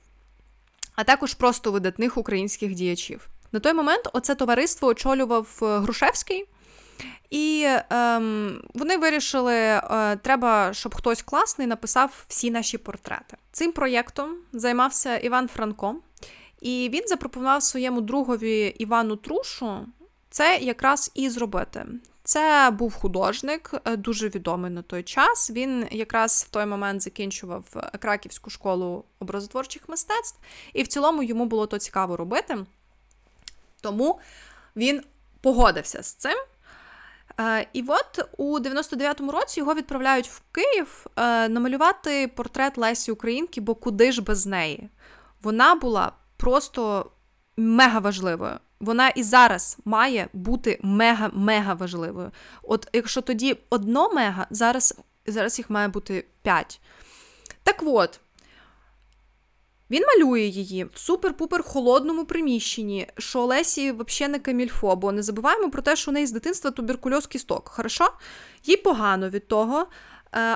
а 0.94 1.04
також 1.04 1.34
просто 1.34 1.72
видатних 1.72 2.16
українських 2.16 2.74
діячів. 2.74 3.28
На 3.52 3.60
той 3.60 3.72
момент 3.72 4.08
оце 4.12 4.34
товариство 4.34 4.88
очолював 4.88 5.58
е, 5.62 5.78
Грушевський. 5.78 6.48
І 7.30 7.66
ем, 7.90 8.62
вони 8.74 8.96
вирішили, 8.96 9.54
е, 9.54 10.16
треба, 10.22 10.72
щоб 10.72 10.94
хтось 10.94 11.22
класний 11.22 11.66
написав 11.66 12.24
всі 12.28 12.50
наші 12.50 12.78
портрети. 12.78 13.36
Цим 13.52 13.72
проєктом 13.72 14.36
займався 14.52 15.16
Іван 15.16 15.48
Франко, 15.48 15.96
і 16.60 16.90
він 16.92 17.02
запропонував 17.06 17.62
своєму 17.62 18.00
другові 18.00 18.74
Івану 18.78 19.16
Трушу 19.16 19.86
це 20.34 20.58
якраз 20.58 21.10
і 21.14 21.30
зробити. 21.30 21.86
Це 22.24 22.70
був 22.78 22.94
художник, 22.94 23.74
е, 23.84 23.96
дуже 23.96 24.28
відомий 24.28 24.70
на 24.70 24.82
той 24.82 25.02
час. 25.02 25.50
Він 25.50 25.86
якраз 25.90 26.46
в 26.48 26.50
той 26.50 26.66
момент 26.66 27.02
закінчував 27.02 27.64
е, 27.76 27.98
Краківську 27.98 28.50
школу 28.50 29.04
образотворчих 29.20 29.88
мистецтв, 29.88 30.38
і 30.72 30.82
в 30.82 30.88
цілому 30.88 31.22
йому 31.22 31.46
було 31.46 31.66
то 31.66 31.78
цікаво 31.78 32.16
робити. 32.16 32.56
Тому 33.80 34.20
він 34.76 35.02
погодився 35.40 36.02
з 36.02 36.14
цим. 36.14 36.36
Е, 37.40 37.66
і 37.72 37.84
от 37.88 38.28
у 38.36 38.58
99-му 38.58 39.32
році 39.32 39.60
його 39.60 39.74
відправляють 39.74 40.28
в 40.28 40.42
Київ 40.52 41.06
намалювати 41.48 42.28
портрет 42.28 42.78
Лесі 42.78 43.12
Українки, 43.12 43.60
бо 43.60 43.74
куди 43.74 44.12
ж 44.12 44.22
без 44.22 44.46
неї? 44.46 44.88
Вона 45.42 45.74
була 45.74 46.12
просто 46.36 47.10
мега 47.56 47.98
важливою 47.98 48.58
вона 48.84 49.08
і 49.08 49.22
зараз 49.22 49.78
має 49.84 50.28
бути 50.32 50.80
мега-мега 50.82 51.74
важливою. 51.74 52.30
От 52.62 52.88
якщо 52.92 53.20
тоді 53.20 53.56
одно 53.70 54.12
мега, 54.12 54.46
зараз, 54.50 54.98
зараз 55.26 55.58
їх 55.58 55.70
має 55.70 55.88
бути 55.88 56.26
п'ять. 56.42 56.80
Так 57.62 57.76
от. 57.82 58.20
Він 59.90 60.02
малює 60.06 60.40
її 60.40 60.84
в 60.84 60.90
супер-пупер 60.94 61.62
холодному 61.62 62.24
приміщенні, 62.24 63.08
що 63.18 63.40
Олесі 63.40 63.92
взагалі 63.92 64.32
не 64.32 64.38
камільфо, 64.38 64.96
бо 64.96 65.12
не 65.12 65.22
забуваємо 65.22 65.70
про 65.70 65.82
те, 65.82 65.96
що 65.96 66.10
у 66.10 66.14
неї 66.14 66.26
з 66.26 66.32
дитинства 66.32 66.70
туберкульоз 66.70 67.26
кісток. 67.26 67.68
Хорошо? 67.68 68.08
Їй 68.64 68.76
погано 68.76 69.28
від 69.28 69.48
того, 69.48 69.80
е, 69.80 69.86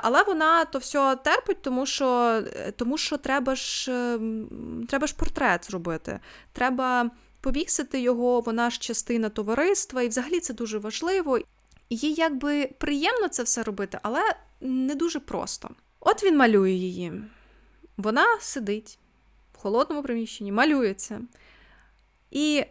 але 0.03 0.23
вона 0.23 0.65
то 0.65 0.79
все 0.79 1.17
терпить, 1.17 1.63
тому 1.63 1.87
що 1.87 2.43
тому 2.77 2.99
що 2.99 3.17
треба 3.17 3.55
ж 3.55 3.93
ем, 3.93 4.87
треба 4.89 5.07
ж 5.07 5.17
портрет 5.17 5.67
зробити. 5.67 6.21
Треба 6.53 7.11
повісити 7.41 8.01
його, 8.01 8.41
вона 8.41 8.71
ж 8.71 8.79
частина 8.81 9.29
товариства, 9.29 10.03
і 10.03 10.09
взагалі 10.09 10.41
це 10.41 10.55
дуже 10.55 10.79
важливо. 10.79 11.39
Їй 11.91 12.15
якби 12.15 12.71
приємно 12.79 13.29
це 13.29 13.43
все 13.43 13.63
робити, 13.63 13.99
але 14.03 14.23
не 14.61 14.95
дуже 14.95 15.21
просто. 15.21 15.71
От 16.01 16.25
він 16.25 16.37
малює 16.37 16.71
її. 16.71 17.13
Вона 17.97 18.27
сидить 18.41 18.99
холодному 19.59 20.03
приміщенні, 20.03 20.53
малюється. 20.53 21.21
І 22.31 22.65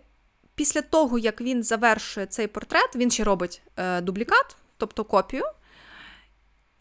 після 0.55 0.81
того, 0.81 1.19
як 1.19 1.41
він 1.41 1.63
завершує 1.63 2.25
цей 2.25 2.47
портрет, 2.47 2.95
він 2.95 3.11
ще 3.11 3.23
робить 3.23 3.61
е, 3.77 4.01
дублікат, 4.01 4.57
тобто 4.77 5.03
копію, 5.03 5.43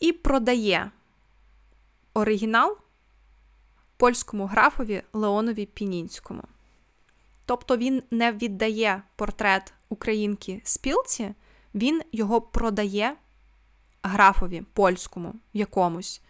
і 0.00 0.12
продає 0.12 0.90
оригінал 2.14 2.78
польському 3.96 4.46
графові 4.46 5.02
Леонові 5.12 5.66
Пінінському. 5.66 6.42
Тобто 7.46 7.76
він 7.76 8.02
не 8.10 8.32
віддає 8.32 9.02
портрет 9.16 9.75
українки 9.88 10.60
спілці, 10.64 11.34
він 11.75 12.02
його 12.12 12.40
продає 12.40 13.16
графові 14.02 14.62
польському 14.72 15.34
якомусь. 15.52 16.22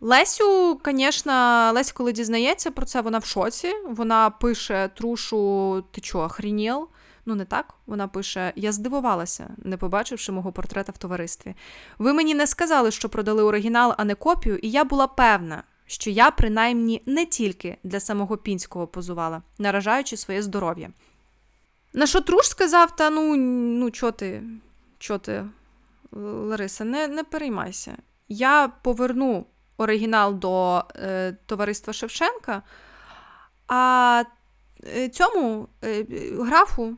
Лесю, 0.00 0.80
звісно, 0.84 1.32
Леся, 1.74 1.92
коли 1.94 2.12
дізнається 2.12 2.70
про 2.70 2.86
це, 2.86 3.00
вона 3.00 3.18
в 3.18 3.24
шоці. 3.24 3.74
Вона 3.88 4.30
пише 4.30 4.90
трушу, 4.94 5.84
ти 5.90 6.00
чого, 6.00 6.24
охрініл? 6.24 6.88
Ну, 7.26 7.34
не 7.34 7.44
так. 7.44 7.74
Вона 7.86 8.08
пише: 8.08 8.52
Я 8.56 8.72
здивувалася, 8.72 9.50
не 9.58 9.76
побачивши 9.76 10.32
мого 10.32 10.52
портрета 10.52 10.92
в 10.92 10.98
товаристві. 10.98 11.54
Ви 11.98 12.12
мені 12.12 12.34
не 12.34 12.46
сказали, 12.46 12.90
що 12.90 13.08
продали 13.08 13.42
оригінал, 13.42 13.94
а 13.98 14.04
не 14.04 14.14
копію, 14.14 14.58
і 14.62 14.70
я 14.70 14.84
була 14.84 15.06
певна, 15.06 15.62
що 15.86 16.10
я, 16.10 16.30
принаймні, 16.30 17.02
не 17.06 17.26
тільки 17.26 17.76
для 17.84 18.00
самого 18.00 18.36
пінського 18.36 18.86
позувала, 18.86 19.42
наражаючи 19.58 20.16
своє 20.16 20.42
здоров'я. 20.42 20.90
На 21.92 22.06
що 22.06 22.20
Труш 22.20 22.46
сказав: 22.48 22.96
Та 22.96 23.10
ну, 23.10 23.36
ну, 23.36 23.90
чо 23.90 24.10
ти, 24.12 24.42
чо 24.98 25.18
ти, 25.18 25.44
Лариса, 26.12 26.84
не, 26.84 27.08
не 27.08 27.24
переймайся. 27.24 27.96
Я 28.28 28.68
поверну 28.82 29.46
оригінал 29.78 30.34
до 30.34 30.84
е, 30.96 31.36
товариства 31.46 31.92
Шевченка, 31.92 32.62
а 33.66 34.24
е, 34.96 35.08
цьому 35.08 35.68
е, 35.84 36.06
графу 36.38 36.96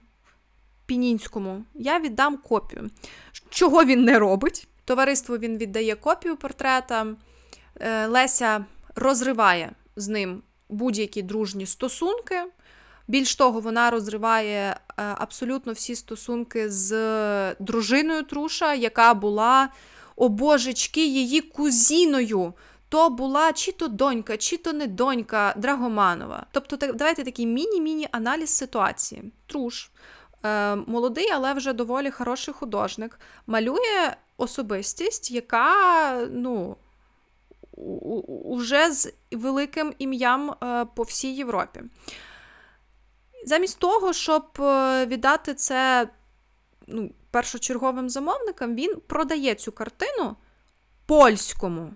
Пінінському 0.86 1.64
я 1.74 2.00
віддам 2.00 2.36
копію. 2.36 2.90
Чого 3.50 3.84
він 3.84 4.04
не 4.04 4.18
робить? 4.18 4.68
Товариству 4.84 5.36
він 5.36 5.58
віддає 5.58 5.94
копію 5.94 6.36
портрета. 6.36 7.06
Е, 7.80 8.06
Леся 8.06 8.64
розриває 8.96 9.72
з 9.96 10.08
ним 10.08 10.42
будь-які 10.68 11.22
дружні 11.22 11.66
стосунки. 11.66 12.42
Більш 13.08 13.36
того, 13.36 13.60
вона 13.60 13.90
розриває 13.90 14.60
е, 14.60 14.76
абсолютно 14.96 15.72
всі 15.72 15.94
стосунки 15.94 16.70
з 16.70 17.54
дружиною 17.54 18.22
Труша, 18.22 18.74
яка 18.74 19.14
була 19.14 19.68
о 20.20 20.28
божечки 20.28 21.06
її 21.06 21.40
кузіною. 21.40 22.52
То 22.88 23.10
була 23.10 23.52
чи 23.52 23.72
то 23.72 23.88
донька, 23.88 24.36
чи 24.36 24.56
то 24.56 24.72
не 24.72 24.86
донька 24.86 25.54
Драгоманова. 25.56 26.46
Тобто, 26.52 26.76
так, 26.76 26.96
давайте 26.96 27.24
такий 27.24 27.46
міні-міні 27.46 28.08
аналіз 28.12 28.50
ситуації. 28.50 29.32
Труш, 29.46 29.90
е, 30.44 30.76
молодий, 30.76 31.30
але 31.32 31.52
вже 31.52 31.72
доволі 31.72 32.10
хороший 32.10 32.54
художник, 32.54 33.20
малює 33.46 34.14
особистість, 34.36 35.30
яка 35.30 36.14
ну, 36.30 36.76
уже 38.44 38.92
з 38.92 39.12
великим 39.32 39.94
ім'ям 39.98 40.50
е, 40.50 40.84
по 40.94 41.02
всій 41.02 41.34
Європі. 41.34 41.80
Замість 43.46 43.78
того, 43.78 44.12
щоб 44.12 44.44
е, 44.60 45.06
віддати 45.06 45.54
це 45.54 46.08
ну, 46.90 47.10
першочерговим 47.30 48.10
замовникам, 48.10 48.74
він 48.74 49.00
продає 49.06 49.54
цю 49.54 49.72
картину 49.72 50.36
польському 51.06 51.92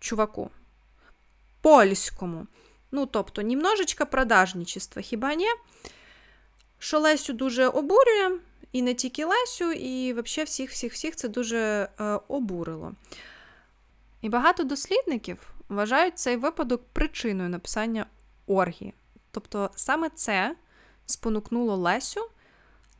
чуваку. 0.00 0.50
Польському. 1.60 2.46
Ну, 2.90 3.06
тобто, 3.06 3.42
німножечко 3.42 4.06
продажничества, 4.06 5.02
хіба 5.02 5.34
ні? 5.34 5.48
Що 6.78 6.98
Лесю 6.98 7.32
дуже 7.32 7.66
обурює, 7.66 8.38
і 8.72 8.82
не 8.82 8.94
тільки 8.94 9.24
Лесю, 9.24 9.72
і 9.72 10.12
взагалі 10.12 10.46
всіх-всіх-всіх 10.46 11.16
це 11.16 11.28
дуже 11.28 11.88
е, 12.00 12.20
обурило. 12.28 12.92
І 14.20 14.28
багато 14.28 14.64
дослідників 14.64 15.54
вважають 15.68 16.18
цей 16.18 16.36
випадок 16.36 16.82
причиною 16.92 17.48
написання 17.48 18.06
оргії. 18.46 18.94
Тобто 19.30 19.70
саме 19.74 20.10
це 20.10 20.56
спонукнуло 21.06 21.76
Лесю 21.76 22.20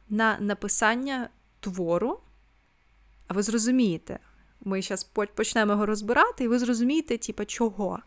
на 0.08 0.38
написання 0.40 1.28
твору. 1.60 2.20
А 3.28 3.34
ви 3.34 3.42
зрозумієте, 3.42 4.18
ми 4.60 4.82
зараз 4.82 5.04
почнемо 5.34 5.72
його 5.72 5.86
розбирати, 5.86 6.44
і 6.44 6.48
ви 6.48 6.58
зрозумієте, 6.58 7.18
типа, 7.18 7.44
чого. 7.44 7.98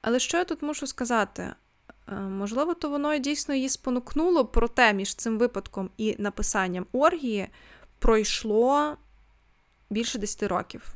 Але 0.00 0.18
що 0.18 0.36
я 0.36 0.44
тут 0.44 0.62
мушу 0.62 0.86
сказати? 0.86 1.54
Е, 2.08 2.14
можливо, 2.14 2.74
то 2.74 2.90
воно 2.90 3.18
дійсно 3.18 3.54
її 3.54 3.68
спонукнуло, 3.68 4.44
проте 4.44 4.92
між 4.92 5.14
цим 5.14 5.38
випадком 5.38 5.90
і 5.96 6.16
написанням 6.18 6.86
оргії 6.92 7.48
пройшло 7.98 8.96
більше 9.90 10.18
10 10.18 10.42
років. 10.42 10.94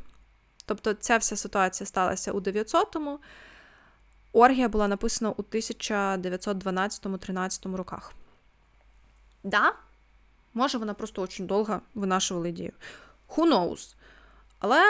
Тобто 0.65 0.95
ця 0.95 1.17
вся 1.17 1.37
ситуація 1.37 1.87
сталася 1.87 2.33
у 2.33 2.41
900-му, 2.41 3.21
оргія 4.33 4.69
була 4.69 4.89
написана 4.89 5.31
у 5.31 5.43
1912-13 5.43 7.77
роках. 7.77 8.13
Да, 9.45 9.73
може, 10.59 10.79
вона 10.79 10.95
просто 10.95 11.27
дуже 11.27 11.45
довго 11.45 11.81
винашувала 11.95 12.49
ідею. 12.49 12.73
Who 13.29 13.53
knows? 13.53 13.95
Але 14.59 14.83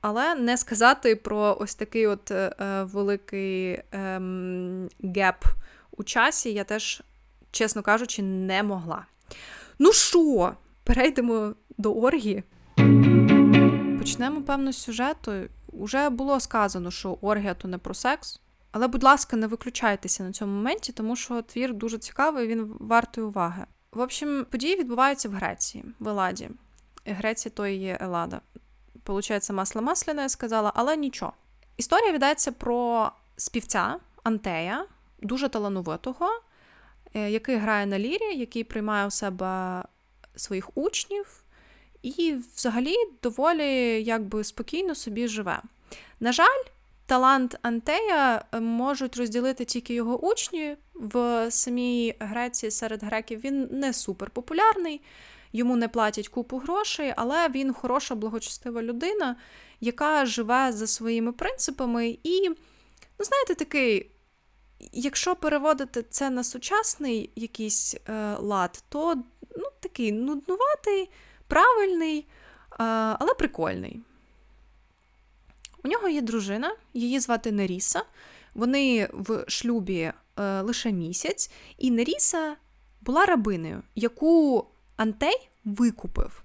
але 0.00 0.34
не 0.34 0.56
сказати 0.56 1.16
про 1.16 1.56
ось 1.60 1.74
такий 1.74 2.06
от 2.06 2.30
е, 2.30 2.52
великий 2.92 3.82
ем, 3.92 4.88
геп 5.02 5.44
у 5.96 6.04
часі 6.04 6.52
я 6.52 6.64
теж, 6.64 7.02
чесно 7.50 7.82
кажучи, 7.82 8.22
не 8.22 8.62
могла. 8.62 9.06
Ну 9.78 9.92
що, 9.92 10.52
перейдемо 10.84 11.54
до 11.78 11.94
оргії. 11.94 12.42
Почнемо, 13.98 14.42
певно, 14.46 14.72
з 14.72 14.76
сюжету. 14.76 15.32
Уже 15.72 16.10
було 16.10 16.40
сказано, 16.40 16.90
що 16.90 17.18
оргія 17.20 17.54
то 17.54 17.68
не 17.68 17.78
про 17.78 17.94
секс. 17.94 18.40
Але, 18.72 18.88
будь 18.88 19.02
ласка, 19.02 19.36
не 19.36 19.46
виключайтеся 19.46 20.22
на 20.22 20.32
цьому 20.32 20.52
моменті, 20.52 20.92
тому 20.92 21.16
що 21.16 21.42
твір 21.42 21.74
дуже 21.74 21.98
цікавий, 21.98 22.46
він 22.46 22.76
вартий 22.80 23.24
уваги. 23.24 23.66
В 23.96 24.00
общем, 24.00 24.46
події 24.50 24.76
відбуваються 24.76 25.28
в 25.28 25.32
Греції, 25.32 25.84
в 26.00 26.08
Еладі. 26.08 26.50
Греція 27.06 27.52
то 27.56 27.66
і 27.66 27.74
є 27.74 27.98
Елада. 28.00 28.40
Получається, 29.02 29.52
масло 29.52 29.82
масляне, 29.82 30.22
я 30.22 30.28
сказала, 30.28 30.72
але 30.74 30.96
нічого. 30.96 31.32
Історія 31.76 32.12
віддається 32.12 32.52
про 32.52 33.10
співця 33.36 33.96
Антея, 34.22 34.84
дуже 35.22 35.48
талановитого, 35.48 36.28
е, 37.14 37.30
який 37.30 37.56
грає 37.56 37.86
на 37.86 37.98
лірі, 37.98 38.36
який 38.36 38.64
приймає 38.64 39.06
у 39.06 39.10
себе 39.10 39.82
своїх 40.36 40.76
учнів 40.76 41.42
і 42.02 42.36
взагалі 42.54 42.96
доволі 43.22 44.02
якби 44.04 44.44
спокійно 44.44 44.94
собі 44.94 45.28
живе. 45.28 45.62
На 46.20 46.32
жаль, 46.32 46.62
талант 47.06 47.58
Антея 47.62 48.44
е, 48.52 48.60
можуть 48.60 49.16
розділити 49.16 49.64
тільки 49.64 49.94
його 49.94 50.18
учні 50.18 50.76
в 50.94 51.46
самій 51.50 52.14
Греції 52.20 52.70
серед 52.70 53.02
греків. 53.02 53.40
Він 53.40 53.68
не 53.70 53.92
супер 53.92 54.30
популярний, 54.30 55.00
йому 55.52 55.76
не 55.76 55.88
платять 55.88 56.28
купу 56.28 56.58
грошей, 56.58 57.12
але 57.16 57.48
він 57.48 57.72
хороша, 57.72 58.14
благочестива 58.14 58.82
людина, 58.82 59.36
яка 59.80 60.26
живе 60.26 60.72
за 60.72 60.86
своїми 60.86 61.32
принципами. 61.32 62.18
І, 62.22 62.48
ну, 63.18 63.24
знаєте, 63.24 63.54
такий. 63.54 64.10
Якщо 64.92 65.36
переводити 65.36 66.02
це 66.02 66.30
на 66.30 66.44
сучасний 66.44 67.30
якийсь 67.36 67.96
е, 68.08 68.36
лад, 68.38 68.84
то 68.88 69.14
ну, 69.56 69.64
такий 69.80 70.12
нуднуватий, 70.12 71.10
правильний, 71.48 72.26
але 73.18 73.34
прикольний. 73.38 74.02
У 75.86 75.88
нього 75.88 76.08
є 76.08 76.22
дружина, 76.22 76.74
її 76.94 77.20
звати 77.20 77.52
Неріса. 77.52 78.02
Вони 78.54 79.08
в 79.12 79.44
шлюбі 79.48 80.00
е, 80.00 80.60
лише 80.60 80.92
місяць, 80.92 81.50
і 81.78 81.90
Неріса 81.90 82.56
була 83.00 83.24
рабинею, 83.24 83.82
яку 83.94 84.66
Антей 84.96 85.48
викупив. 85.64 86.42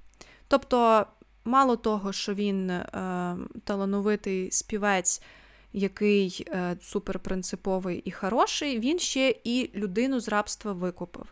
Тобто, 0.48 1.06
мало 1.46 1.76
того, 1.76 2.14
що 2.14 2.34
він 2.34 2.70
е, 2.70 3.38
талановитий 3.64 4.52
співець, 4.52 5.22
який 5.74 6.48
е, 6.48 6.78
суперпринциповий 6.82 8.02
і 8.06 8.12
хороший, 8.12 8.80
він 8.80 9.00
ще 9.00 9.36
і 9.44 9.72
людину 9.76 10.20
з 10.20 10.30
рабства 10.30 10.74
викупив 10.74 11.26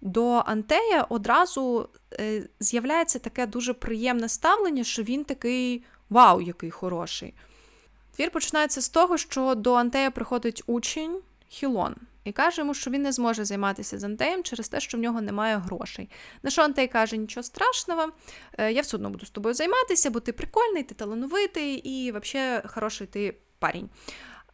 до 0.00 0.42
Антея 0.46 1.06
одразу 1.08 1.88
е, 2.12 2.48
з'являється 2.60 3.18
таке 3.18 3.46
дуже 3.46 3.74
приємне 3.74 4.28
ставлення, 4.28 4.84
що 4.84 5.02
він 5.02 5.24
такий 5.24 5.84
вау, 6.10 6.40
який 6.40 6.70
хороший. 6.70 7.34
Твір 8.16 8.30
починається 8.30 8.80
з 8.80 8.88
того, 8.88 9.18
що 9.18 9.54
до 9.54 9.74
Антея 9.74 10.10
приходить 10.10 10.62
учень 10.66 11.20
Хілон 11.48 11.94
і 12.24 12.32
каже 12.32 12.60
йому, 12.60 12.74
що 12.74 12.90
він 12.90 13.02
не 13.02 13.12
зможе 13.12 13.44
займатися 13.44 13.98
з 13.98 14.04
Антеєм 14.04 14.42
через 14.42 14.68
те, 14.68 14.80
що 14.80 14.98
в 14.98 15.00
нього 15.00 15.20
немає 15.20 15.56
грошей. 15.56 16.10
На 16.42 16.50
що 16.50 16.62
Антей 16.62 16.88
каже, 16.88 17.16
нічого 17.16 17.44
страшного, 17.44 18.08
е, 18.58 18.72
я 18.72 18.82
все 18.82 18.96
одно 18.96 19.10
буду 19.10 19.26
з 19.26 19.30
тобою 19.30 19.54
займатися, 19.54 20.10
бо 20.10 20.20
ти 20.20 20.32
прикольний, 20.32 20.82
ти 20.82 20.94
талановитий 20.94 21.74
і 21.74 22.12
взагалі 22.12 22.62
хороший 22.66 23.06
ти 23.06 23.36
парень. 23.58 23.90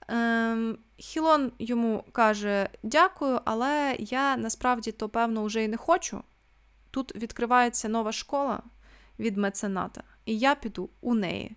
Ем, 0.09 0.79
Хілон 0.97 1.53
йому 1.59 2.05
каже: 2.12 2.69
Дякую, 2.83 3.40
але 3.45 3.97
я 3.99 4.37
насправді 4.37 4.93
то, 4.93 5.09
певно, 5.09 5.45
вже 5.45 5.64
і 5.64 5.69
не 5.69 5.77
хочу. 5.77 6.23
Тут 6.90 7.17
відкривається 7.17 7.88
нова 7.88 8.12
школа 8.12 8.62
від 9.19 9.37
мецената, 9.37 10.03
і 10.26 10.38
я 10.38 10.54
піду 10.54 10.90
у 11.00 11.14
неї. 11.14 11.56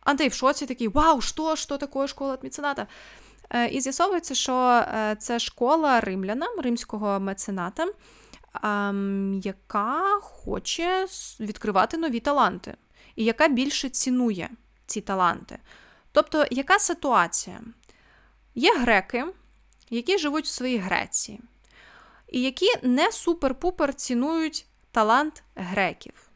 Антей 0.00 0.28
в 0.28 0.32
шоці 0.32 0.66
такий: 0.66 0.88
Вау, 0.88 1.20
що, 1.20 1.56
що 1.56 1.76
таке 1.76 2.08
школа 2.08 2.34
від 2.34 2.44
мецената? 2.44 2.86
Е, 3.50 3.68
і 3.68 3.80
з'ясовується, 3.80 4.34
що 4.34 4.54
е, 4.54 5.16
це 5.18 5.38
школа 5.38 6.00
римляна, 6.00 6.46
римського 6.58 7.20
мецената, 7.20 7.86
яка 9.42 10.20
хоче 10.20 11.06
відкривати 11.40 11.96
нові 11.96 12.20
таланти, 12.20 12.74
і 13.16 13.24
яка 13.24 13.48
більше 13.48 13.88
цінує 13.88 14.50
ці 14.86 15.00
таланти. 15.00 15.58
Тобто, 16.12 16.46
яка 16.50 16.78
ситуація? 16.78 17.60
Є 18.54 18.78
греки, 18.78 19.24
які 19.90 20.18
живуть 20.18 20.44
в 20.44 20.48
своїй 20.48 20.78
Греції, 20.78 21.40
і 22.28 22.42
які 22.42 22.66
не 22.82 23.08
супер-пупер 23.10 23.92
цінують 23.92 24.66
талант 24.90 25.42
греків. 25.54 26.31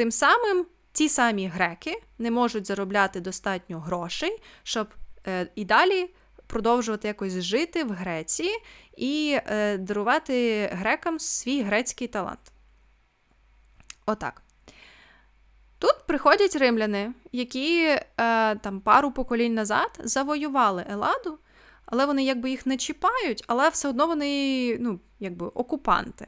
Тим 0.00 0.10
самим 0.10 0.66
ті 0.92 1.08
самі 1.08 1.46
греки 1.46 2.02
не 2.18 2.30
можуть 2.30 2.66
заробляти 2.66 3.20
достатньо 3.20 3.80
грошей, 3.80 4.42
щоб 4.62 4.88
е, 5.26 5.48
і 5.54 5.64
далі 5.64 6.14
продовжувати 6.46 7.08
якось 7.08 7.32
жити 7.32 7.84
в 7.84 7.90
Греції 7.90 8.50
і 8.96 9.38
е, 9.46 9.78
дарувати 9.78 10.66
грекам 10.72 11.18
свій 11.18 11.62
грецький 11.62 12.08
талант. 12.08 12.52
Отак. 14.06 14.42
Тут 15.78 16.06
приходять 16.06 16.56
римляни, 16.56 17.12
які 17.32 17.84
е, 17.84 18.00
там 18.56 18.80
пару 18.80 19.12
поколінь 19.12 19.54
назад 19.54 20.00
завоювали 20.04 20.86
Еладу, 20.90 21.38
але 21.86 22.06
вони 22.06 22.24
якби 22.24 22.50
їх 22.50 22.66
не 22.66 22.76
чіпають, 22.76 23.44
але 23.46 23.68
все 23.68 23.88
одно 23.88 24.06
вони 24.06 24.76
ну, 24.80 25.00
якби 25.18 25.46
окупанти. 25.46 26.26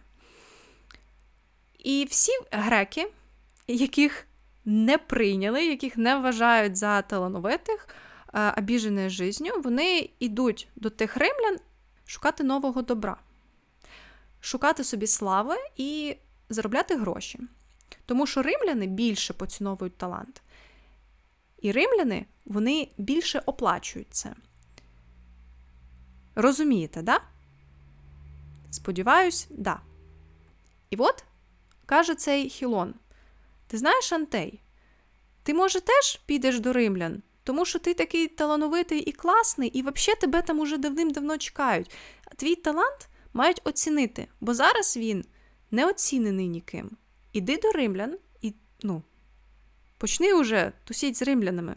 І 1.79 2.07
всі 2.11 2.33
греки, 2.51 3.13
яких 3.69 4.27
не 4.65 4.99
прийняли, 4.99 5.67
яких 5.67 5.97
не 5.97 6.17
вважають 6.17 6.77
за 6.77 7.03
талановитих, 7.03 7.89
е, 8.35 8.55
обіжене 8.59 9.11
життю, 9.11 9.61
вони 9.61 10.11
йдуть 10.19 10.69
до 10.77 10.91
тих 10.91 11.17
римлян 11.17 11.59
шукати 12.07 12.45
нового 12.45 12.83
добра, 12.83 13.17
шукати 14.41 14.85
собі 14.85 15.07
слави 15.07 15.57
і 15.77 16.17
заробляти 16.49 16.97
гроші. 16.97 17.41
Тому 18.07 18.27
що 18.27 18.43
римляни 18.43 18.87
більше 18.87 19.33
поціновують 19.33 19.97
талант. 19.97 20.43
І 21.61 21.73
римляни 21.73 22.27
вони 22.45 22.89
більше 22.99 23.43
оплачують 23.47 24.15
це. 24.15 24.35
Розумієте, 26.35 27.03
да? 27.03 27.21
Сподіваюсь, 28.71 29.47
да. 29.51 29.81
І 30.91 30.97
от 30.97 31.25
каже 31.87 32.15
цей 32.15 32.51
Хілон: 32.51 32.95
Ти 33.73 33.79
знаєш, 33.79 34.13
Антей, 34.13 34.61
ти, 35.43 35.55
може, 35.55 35.81
теж 35.81 36.21
підеш 36.27 36.61
до 36.61 36.73
римлян, 36.73 37.23
тому 37.45 37.65
що 37.65 37.79
ти 37.79 37.95
такий 37.95 38.29
талановитий 38.29 39.01
і 39.01 39.13
класний, 39.13 39.69
і 39.69 39.83
взагалі 39.83 40.21
тебе 40.21 40.43
там 40.43 40.61
уже 40.61 40.79
давним-давно 40.79 41.39
чекають. 41.39 41.91
Твій 42.37 42.55
талант 42.55 43.09
мають 43.33 43.61
оцінити, 43.65 44.27
бо 44.41 44.55
зараз 44.55 44.97
він 44.97 45.25
не 45.71 45.87
оцінений 45.87 46.49
ніким. 46.49 46.91
Іди 47.33 47.57
до 47.57 47.73
римлян 47.73 48.19
і 48.43 48.55
ну, 48.83 49.03
почни 49.99 50.35
уже 50.35 50.73
тусіть 50.85 51.17
з 51.17 51.23
римлянами. 51.23 51.77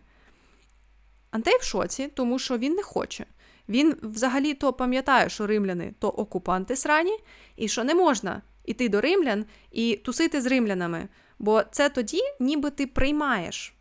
Антей 1.31 1.57
в 1.59 1.63
шоці, 1.63 2.07
тому 2.13 2.39
що 2.39 2.57
він 2.57 2.73
не 2.73 2.83
хоче. 2.83 3.25
Він 3.69 3.97
взагалі 4.01 4.53
то 4.53 4.73
пам'ятає, 4.73 5.29
що 5.29 5.47
римляни 5.47 5.93
то 5.99 6.09
окупанти 6.09 6.75
срані, 6.75 7.19
і 7.55 7.67
що 7.67 7.83
не 7.83 7.95
можна 7.95 8.41
іти 8.65 8.89
до 8.89 9.01
римлян 9.01 9.45
і 9.71 9.97
тусити 10.03 10.41
з 10.41 10.45
римлянами. 10.45 11.07
Бо 11.39 11.63
це 11.71 11.89
тоді, 11.89 12.21
ніби 12.39 12.69
ти 12.69 12.87
приймаєш 12.87 13.75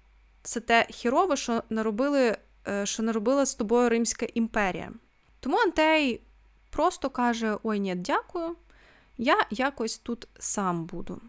все 0.45 0.61
те 0.61 0.87
хірове, 0.91 1.37
що 1.37 1.63
наробили, 1.71 2.37
е, 2.69 2.87
що 2.87 3.03
наробила 3.03 3.47
з 3.47 3.55
тобою 3.55 3.89
Римська 3.89 4.27
імперія. 4.35 4.93
Тому 5.41 5.59
Антей 5.59 6.21
просто 6.71 7.11
каже: 7.11 7.59
Ой, 7.63 7.81
ні, 7.81 7.95
дякую, 7.95 8.57
я 9.19 9.47
якось 9.51 9.99
тут 9.99 10.29
сам 10.39 10.85
буду. 10.85 11.21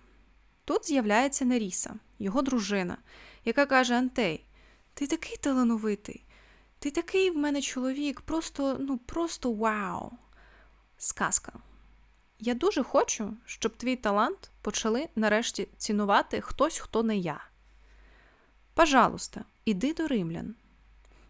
Тут 0.65 0.87
з'являється 0.87 1.45
Неріса, 1.45 1.95
його 2.19 2.41
дружина, 2.41 2.97
яка 3.45 3.65
каже: 3.65 3.95
Антей, 3.95 4.45
ти 4.93 5.07
такий 5.07 5.37
талановитий, 5.37 6.23
ти 6.79 6.91
такий 6.91 7.29
в 7.29 7.37
мене 7.37 7.61
чоловік, 7.61 8.21
просто, 8.21 8.77
ну, 8.79 8.97
просто 8.97 9.51
вау. 9.51 10.11
Сказка. 10.97 11.53
Я 12.39 12.53
дуже 12.53 12.83
хочу, 12.83 13.33
щоб 13.45 13.77
твій 13.77 13.95
талант 13.95 14.51
почали 14.61 15.07
нарешті 15.15 15.67
цінувати 15.77 16.41
хтось, 16.41 16.79
хто 16.79 17.03
не 17.03 17.17
я. 17.17 17.39
Пожалуйста, 18.73 19.41
іди 19.65 19.93
до 19.93 20.07
римлян. 20.07 20.55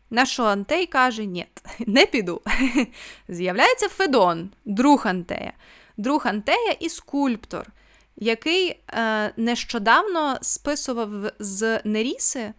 На 0.10 0.26
що 0.26 0.44
Антей 0.44 0.86
каже: 0.86 1.26
Ні, 1.26 1.48
не 1.80 2.06
піду. 2.06 2.42
З'являється 3.28 3.90
Федон, 3.90 4.50
друг 4.66 5.08
Антея, 5.08 5.54
друг 5.98 6.28
Антея 6.28 6.72
і 6.72 6.90
скульптор 6.90 7.72
який 8.16 8.80
е, 8.90 9.34
нещодавно 9.38 10.38
списував 10.42 11.10
з 11.40 11.82
Неріси 11.84 12.54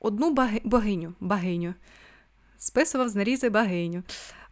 одну 0.00 0.34
богиню. 0.64 1.14
богиню. 1.20 1.74
Списував 2.58 3.08
з 3.08 3.14
Неріси 3.14 3.50
богиню. 3.50 4.02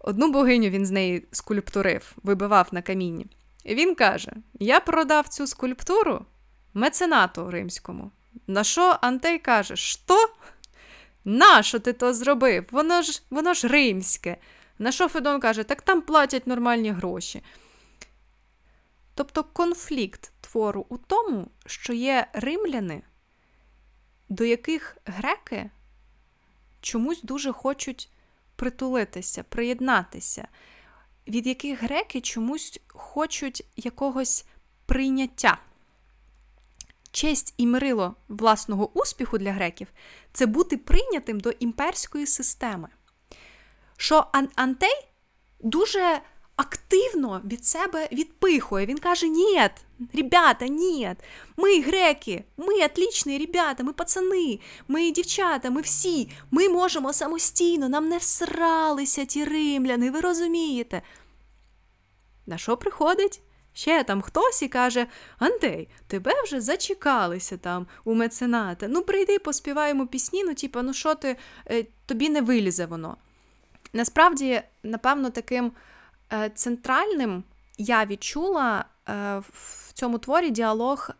Одну 0.06 0.30
богиню 0.30 0.68
він 0.68 0.86
з 0.86 0.90
неї 0.90 1.26
скульптурив, 1.32 2.12
вибивав 2.22 2.68
на 2.72 2.82
камінні. 2.82 3.26
І 3.64 3.74
він 3.74 3.94
каже: 3.94 4.32
Я 4.58 4.80
продав 4.80 5.28
цю 5.28 5.46
скульптуру 5.46 6.26
меценату 6.74 7.50
римському. 7.50 8.10
На 8.46 8.64
що 8.64 8.98
Антей 9.00 9.38
каже, 9.38 9.76
що? 9.76 10.28
Нащо 11.24 11.78
ти 11.78 11.92
то 11.92 12.14
зробив? 12.14 12.66
Воно 12.70 13.02
ж 13.02 13.22
воно 13.30 13.54
ж 13.54 13.68
римське. 13.68 14.36
На 14.78 14.92
що 14.92 15.08
Федон 15.08 15.40
каже, 15.40 15.64
так 15.64 15.82
там 15.82 16.02
платять 16.02 16.46
нормальні 16.46 16.90
гроші. 16.90 17.42
Тобто 19.14 19.44
конфлікт 19.44 20.32
твору 20.40 20.86
у 20.88 20.98
тому, 20.98 21.48
що 21.66 21.92
є 21.92 22.26
римляни, 22.32 23.02
до 24.28 24.44
яких 24.44 24.96
греки 25.04 25.70
чомусь 26.80 27.22
дуже 27.22 27.52
хочуть 27.52 28.10
притулитися, 28.56 29.42
приєднатися, 29.42 30.48
від 31.28 31.46
яких 31.46 31.82
греки 31.82 32.20
чомусь 32.20 32.80
хочуть 32.88 33.66
якогось 33.76 34.46
прийняття. 34.86 35.58
Честь 37.10 37.54
і 37.56 37.66
мирило 37.66 38.14
власного 38.28 38.98
успіху 39.00 39.38
для 39.38 39.52
греків 39.52 39.88
це 40.32 40.46
бути 40.46 40.76
прийнятим 40.76 41.40
до 41.40 41.50
імперської 41.50 42.26
системи. 42.26 42.88
Що 43.96 44.26
Антей 44.54 45.08
дуже 45.60 46.20
активно 46.56 47.42
від 47.44 47.66
себе 47.66 48.08
відпихує. 48.12 48.86
Він 48.86 48.98
каже: 48.98 49.28
Ні, 49.28 49.68
ребята, 50.14 50.66
ні, 50.68 51.14
ми 51.56 51.80
греки, 51.80 52.44
ми 52.56 52.84
отлічні 52.84 53.38
ребята, 53.38 53.84
ми 53.84 53.92
пацани, 53.92 54.60
ми 54.88 55.10
дівчата, 55.10 55.70
ми 55.70 55.80
всі, 55.80 56.30
ми 56.50 56.68
можемо 56.68 57.12
самостійно, 57.12 57.88
нам 57.88 58.08
не 58.08 58.18
всралися 58.18 59.24
ті 59.24 59.44
римляни, 59.44 60.10
ви 60.10 60.20
розумієте? 60.20 61.02
На 62.46 62.58
що 62.58 62.76
приходить? 62.76 63.40
Ще 63.76 64.04
там 64.04 64.22
хтось 64.22 64.62
і 64.62 64.68
каже: 64.68 65.06
Антей, 65.38 65.88
тебе 66.06 66.32
вже 66.44 66.60
зачекалися 66.60 67.56
там 67.56 67.86
у 68.04 68.14
мецената. 68.14 68.88
Ну, 68.88 69.02
прийди, 69.02 69.38
поспіваємо 69.38 70.06
пісні, 70.06 70.44
ну, 70.44 70.54
типу, 70.54 70.82
ну 70.82 70.94
що 70.94 71.14
ти, 71.14 71.36
е, 71.70 71.86
тобі 72.06 72.28
не 72.28 72.40
вилізе 72.40 72.86
воно. 72.86 73.16
Насправді, 73.92 74.62
напевно, 74.82 75.30
таким 75.30 75.72
центральним 76.54 77.44
я 77.78 78.06
відчула 78.06 78.84
е, 79.08 79.38
в 79.52 79.92
цьому 79.92 80.18
творі 80.18 80.50
діалог 80.50 81.10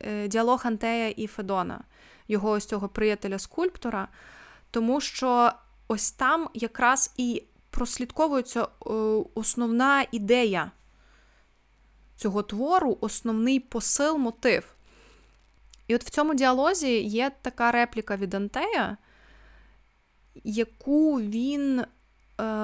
е, 0.00 0.28
діалог 0.28 0.60
Антея 0.64 1.08
і 1.08 1.26
Федона, 1.26 1.80
його 2.28 2.50
ось 2.50 2.66
цього 2.66 2.88
приятеля-скульптора, 2.88 4.06
тому 4.70 5.00
що 5.00 5.52
ось 5.88 6.10
там 6.10 6.48
якраз 6.54 7.14
і 7.16 7.42
прослідковується 7.70 8.68
основна 9.34 10.06
ідея 10.12 10.70
цього 12.16 12.42
твору, 12.42 12.98
основний 13.00 13.60
посил, 13.60 14.16
мотив. 14.16 14.74
І 15.86 15.94
от 15.94 16.04
в 16.04 16.10
цьому 16.10 16.34
діалозі 16.34 17.02
є 17.02 17.32
така 17.42 17.72
репліка 17.72 18.16
від 18.16 18.34
Антея, 18.34 18.96
яку 20.44 21.20
він 21.20 21.80
Е, 21.80 21.86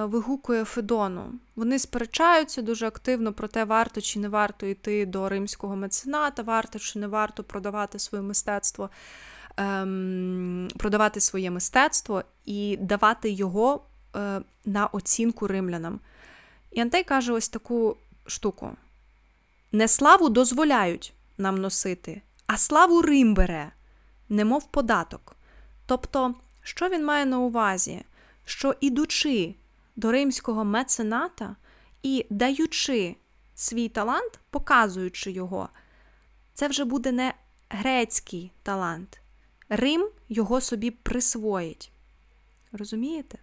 вигукує 0.05 0.65
Федону. 0.65 1.33
Вони 1.57 1.79
сперечаються 1.79 2.63
дуже 2.63 2.87
активно 2.87 3.33
про 3.33 3.49
те, 3.49 3.65
варто 3.65 4.01
чи 4.01 4.19
не 4.19 4.29
варто 4.29 4.67
йти 4.67 5.07
до 5.07 5.29
римського 5.29 5.77
мецената, 5.77 6.43
варто 6.43 6.79
чи 6.79 6.99
не 6.99 7.07
варто 7.07 7.45
продавати 7.45 7.99
своє 7.99 8.23
мистецтво 8.23 8.91
ем, 9.57 10.69
продавати 10.77 11.21
своє 11.21 11.51
мистецтво 11.51 12.23
і 12.45 12.77
давати 12.81 13.31
його 13.31 13.83
е, 14.17 14.41
на 14.65 14.87
оцінку 14.87 15.47
римлянам. 15.47 16.01
І 16.73 16.81
Антей 16.81 17.05
каже 17.05 17.33
ось 17.33 17.49
таку 17.49 17.97
штуку: 18.27 18.71
не 19.73 19.89
славу 19.89 20.29
дозволяють 20.29 21.13
нам 21.39 21.59
носити, 21.59 22.23
а 22.47 22.57
славу 22.57 23.03
Рим 23.03 23.35
бере, 23.35 23.73
немов 24.29 24.71
податок. 24.71 25.37
Тобто, 25.87 26.35
що 26.63 26.89
він 26.89 27.05
має 27.05 27.27
на 27.27 27.39
увазі? 27.39 28.05
Що 28.45 28.75
ідучи 28.81 29.55
до 29.97 30.13
римського 30.13 30.65
мецената 30.65 31.57
і 32.03 32.27
даючи 32.31 33.17
свій 33.55 33.89
талант, 33.89 34.39
показуючи 34.51 35.31
його, 35.31 35.69
це 36.55 36.69
вже 36.69 36.85
буде 36.85 37.13
не 37.13 37.35
грецький 37.69 38.53
талант. 38.63 39.21
Рим 39.69 40.11
його 40.29 40.61
собі 40.61 40.91
присвоїть. 40.91 41.91
Розумієте? 42.73 43.39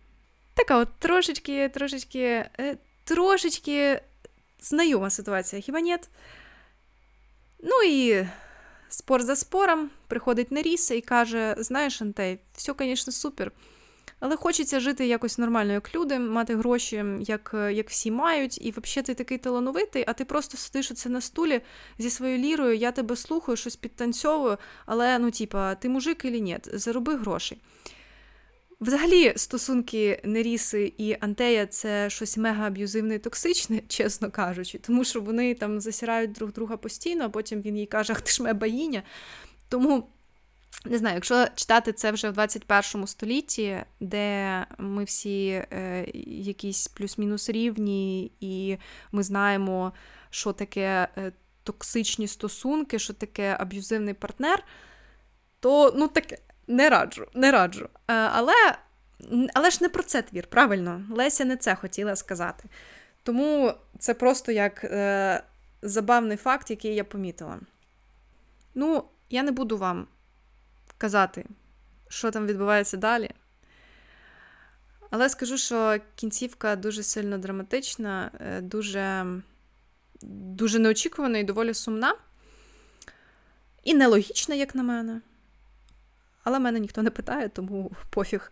Така 0.54 0.78
от 0.78 0.90
трошечки, 1.00 1.70
трошечки, 1.70 2.50
е, 2.60 2.78
трошечки 3.04 4.02
знайома 4.60 5.10
ситуація, 5.10 5.62
хіба 5.62 5.80
ні? 5.80 5.98
Ну 7.60 7.84
і 7.88 8.28
спор 8.90 9.24
за 9.24 9.36
спором 9.36 9.90
приходить 10.08 10.52
Неріса 10.52 10.96
і 10.96 11.02
каже: 11.02 11.56
Знаєш, 11.58 12.02
Антей, 12.02 12.40
все, 12.54 12.74
звісно, 12.80 13.14
супер. 13.14 13.52
Але 14.22 14.36
хочеться 14.36 14.80
жити 14.80 15.08
якось 15.08 15.38
нормально, 15.38 15.74
як 15.74 15.96
люди, 15.96 16.20
мати 16.20 16.56
гроші, 16.56 17.06
як 17.20 17.56
як 17.74 17.90
всі 17.90 18.12
мають, 18.12 18.66
і 18.66 18.72
взагалі 18.72 19.06
ти 19.06 19.14
такий 19.14 19.38
талановитий, 19.38 20.04
а 20.08 20.14
ти 20.14 20.26
просто 20.26 20.58
сидиш 20.58 20.92
оце 20.92 21.10
на 21.10 21.22
стулі 21.22 21.62
зі 22.00 22.10
своєю 22.10 22.38
лірою, 22.38 22.76
я 22.76 22.92
тебе 22.92 23.16
слухаю, 23.16 23.56
щось 23.56 23.76
підтанцьовую, 23.76 24.58
але 24.86 25.20
ну, 25.20 25.32
типа, 25.32 25.76
ти 25.76 25.90
мужик 25.90 26.26
і 26.26 26.42
ні, 26.42 26.58
зароби 26.74 27.16
гроші. 27.16 27.58
Взагалі, 28.82 29.34
стосунки 29.36 30.22
Неріси 30.24 30.94
і 30.98 31.18
Антея 31.20 31.66
це 31.66 32.10
щось 32.10 32.38
мега 32.38 32.68
аб'юзивне 32.68 33.16
і 33.16 33.20
токсичне, 33.20 33.82
чесно 33.88 34.32
кажучи, 34.32 34.78
тому 34.78 35.04
що 35.04 35.22
вони 35.22 35.54
там 35.54 35.82
засирають 35.82 36.32
друг 36.32 36.52
друга 36.52 36.78
постійно, 36.78 37.24
а 37.26 37.30
потім 37.30 37.62
він 37.62 37.78
їй 37.78 37.86
каже, 37.86 38.14
ах 38.14 38.22
ти 38.22 38.32
ж 38.32 38.42
моя 38.42 38.54
богиня. 38.54 39.04
Тому. 39.70 40.08
Не 40.86 40.98
знаю, 40.98 41.16
якщо 41.16 41.48
читати 41.56 41.94
це 41.94 42.12
вже 42.12 42.30
в 42.30 42.34
21 42.34 43.08
столітті, 43.08 43.84
де 44.00 44.66
ми 44.78 45.04
всі 45.04 45.48
е, 45.50 46.06
якісь 46.26 46.88
плюс-мінус 46.88 47.50
рівні, 47.50 48.32
і 48.40 48.78
ми 49.12 49.24
знаємо, 49.24 49.94
що 50.30 50.54
таке 50.54 51.08
е, 51.18 51.32
токсичні 51.64 52.28
стосунки, 52.28 53.00
що 53.00 53.14
таке 53.14 53.58
аб'юзивний 53.60 54.14
партнер, 54.14 54.64
то 55.60 55.94
ну 55.96 56.08
таке 56.08 56.38
не 56.68 56.90
раджу, 56.90 57.28
не 57.34 57.52
раджу. 57.52 57.86
Е, 57.86 58.14
але 58.14 58.54
але 59.54 59.70
ж 59.70 59.78
не 59.82 59.90
про 59.90 60.04
це 60.04 60.22
твір, 60.22 60.48
правильно? 60.48 61.02
Леся 61.12 61.46
не 61.46 61.58
це 61.58 61.76
хотіла 61.76 62.16
сказати. 62.16 62.64
Тому 63.24 63.74
це 64.00 64.14
просто 64.14 64.52
як 64.52 64.84
е, 64.84 65.44
забавний 65.82 66.38
факт, 66.38 66.70
який 66.70 66.96
я 66.96 67.04
помітила. 67.04 67.60
Ну, 68.76 69.04
я 69.30 69.44
не 69.44 69.52
буду 69.52 69.78
вам 69.78 70.08
казати, 71.02 71.46
що 72.08 72.32
там 72.32 72.48
відбувається 72.48 72.98
далі. 72.98 73.30
Але 75.10 75.30
скажу, 75.30 75.58
що 75.58 75.98
кінцівка 76.16 76.76
дуже 76.76 77.04
сильно 77.04 77.38
драматична, 77.38 78.32
е, 78.40 78.62
дуже 78.62 79.26
дуже 80.22 80.80
неочікувана 80.80 81.38
і 81.38 81.44
доволі 81.44 81.74
сумна. 81.74 82.16
І 83.84 83.94
нелогічна, 83.94 84.56
як 84.56 84.76
на 84.76 84.84
мене. 84.84 85.22
Але 86.44 86.60
мене 86.60 86.80
ніхто 86.80 87.02
не 87.02 87.10
питає, 87.10 87.50
тому 87.50 87.92
пофіг. 88.10 88.52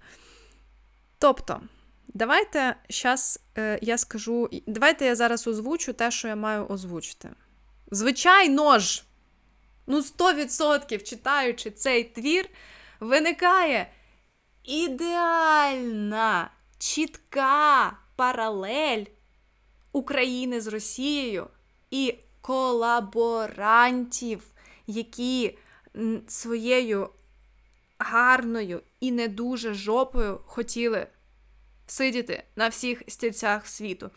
Тобто, 1.19 1.61
давайте 2.07 2.75
зараз 2.89 3.39
е, 3.57 3.79
я 3.81 3.97
скажу, 3.97 4.49
давайте 4.67 5.05
я 5.05 5.15
зараз 5.15 5.47
озвучу 5.47 5.93
те, 5.93 6.11
що 6.11 6.27
я 6.27 6.35
маю 6.35 6.67
озвучити. 6.67 7.29
Звичайно 7.91 8.79
ж! 8.79 9.03
Ну, 9.91 10.01
100% 10.01 11.03
читаючи 11.03 11.71
цей 11.71 12.03
твір, 12.03 12.49
виникає 12.99 13.91
ідеальна, 14.63 16.51
чітка 16.77 17.97
паралель 18.15 19.05
України 19.91 20.61
з 20.61 20.67
Росією 20.67 21.47
і 21.91 22.15
колаборантів, 22.41 24.43
які 24.87 25.57
своєю 26.27 27.09
гарною 27.99 28.81
і 28.99 29.11
не 29.11 29.27
дуже 29.27 29.73
жопою 29.73 30.41
хотіли 30.45 31.07
сидіти 31.87 32.43
на 32.55 32.67
всіх 32.67 33.03
стільцях 33.07 33.67
світу. 33.67 34.11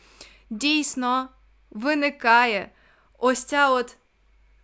Дійсно, 0.51 1.29
виникає 1.71 2.71
ось 3.19 3.45
ця 3.45 3.71
от 3.71 3.97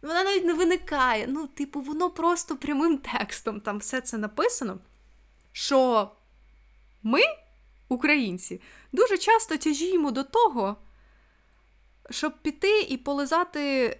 вона 0.02 0.24
навіть 0.24 0.44
не 0.44 0.54
виникає. 0.54 1.26
Ну, 1.26 1.46
типу, 1.46 1.80
воно 1.80 2.10
просто 2.10 2.56
прямим 2.56 2.98
текстом 2.98 3.60
там 3.60 3.78
все 3.78 4.00
це 4.00 4.18
написано. 4.18 4.78
Що 5.52 6.10
ми, 7.02 7.20
українці, 7.88 8.60
дуже 8.92 9.18
часто 9.18 9.56
тяжіємо 9.56 10.10
до 10.10 10.24
того, 10.24 10.76
щоб 12.10 12.38
піти 12.42 12.80
і 12.80 12.96
полизати 12.96 13.96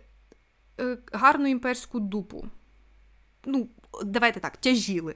е, 0.80 0.98
гарну 1.12 1.48
імперську 1.48 2.00
дупу. 2.00 2.46
Ну, 3.44 3.68
давайте 4.04 4.40
так, 4.40 4.56
тяжіли. 4.56 5.14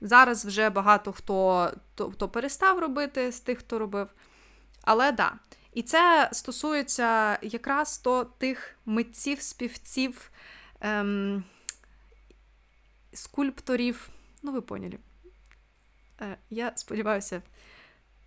Зараз 0.00 0.46
вже 0.46 0.70
багато 0.70 1.12
хто 1.12 1.70
то, 1.94 2.12
то 2.16 2.28
перестав 2.28 2.78
робити 2.78 3.32
з 3.32 3.40
тих, 3.40 3.58
хто 3.58 3.78
робив. 3.78 4.08
Але 4.82 5.12
да. 5.12 5.32
І 5.74 5.82
це 5.82 6.28
стосується 6.32 7.38
якраз 7.42 7.98
то 7.98 8.24
тих 8.24 8.76
митців, 8.86 9.40
співців, 9.40 10.30
ем, 10.80 11.44
скульпторів. 13.12 14.08
Ну, 14.42 14.52
ви 14.52 14.60
поняли. 14.60 14.98
Е, 16.20 16.36
Я 16.50 16.72
сподіваюся, 16.74 17.42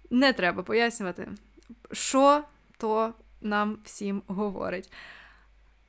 не 0.09 0.33
треба 0.33 0.63
пояснювати, 0.63 1.27
що 1.91 2.43
то 2.77 3.13
нам 3.41 3.79
всім 3.83 4.23
говорить. 4.27 4.91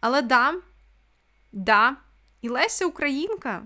Але 0.00 0.22
да, 0.22 0.54
да, 1.52 1.96
і 2.42 2.48
Леся 2.48 2.86
Українка 2.86 3.62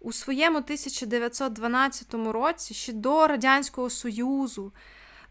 у 0.00 0.12
своєму 0.12 0.58
1912 0.58 2.14
році 2.14 2.74
ще 2.74 2.92
до 2.92 3.26
Радянського 3.26 3.90
Союзу 3.90 4.72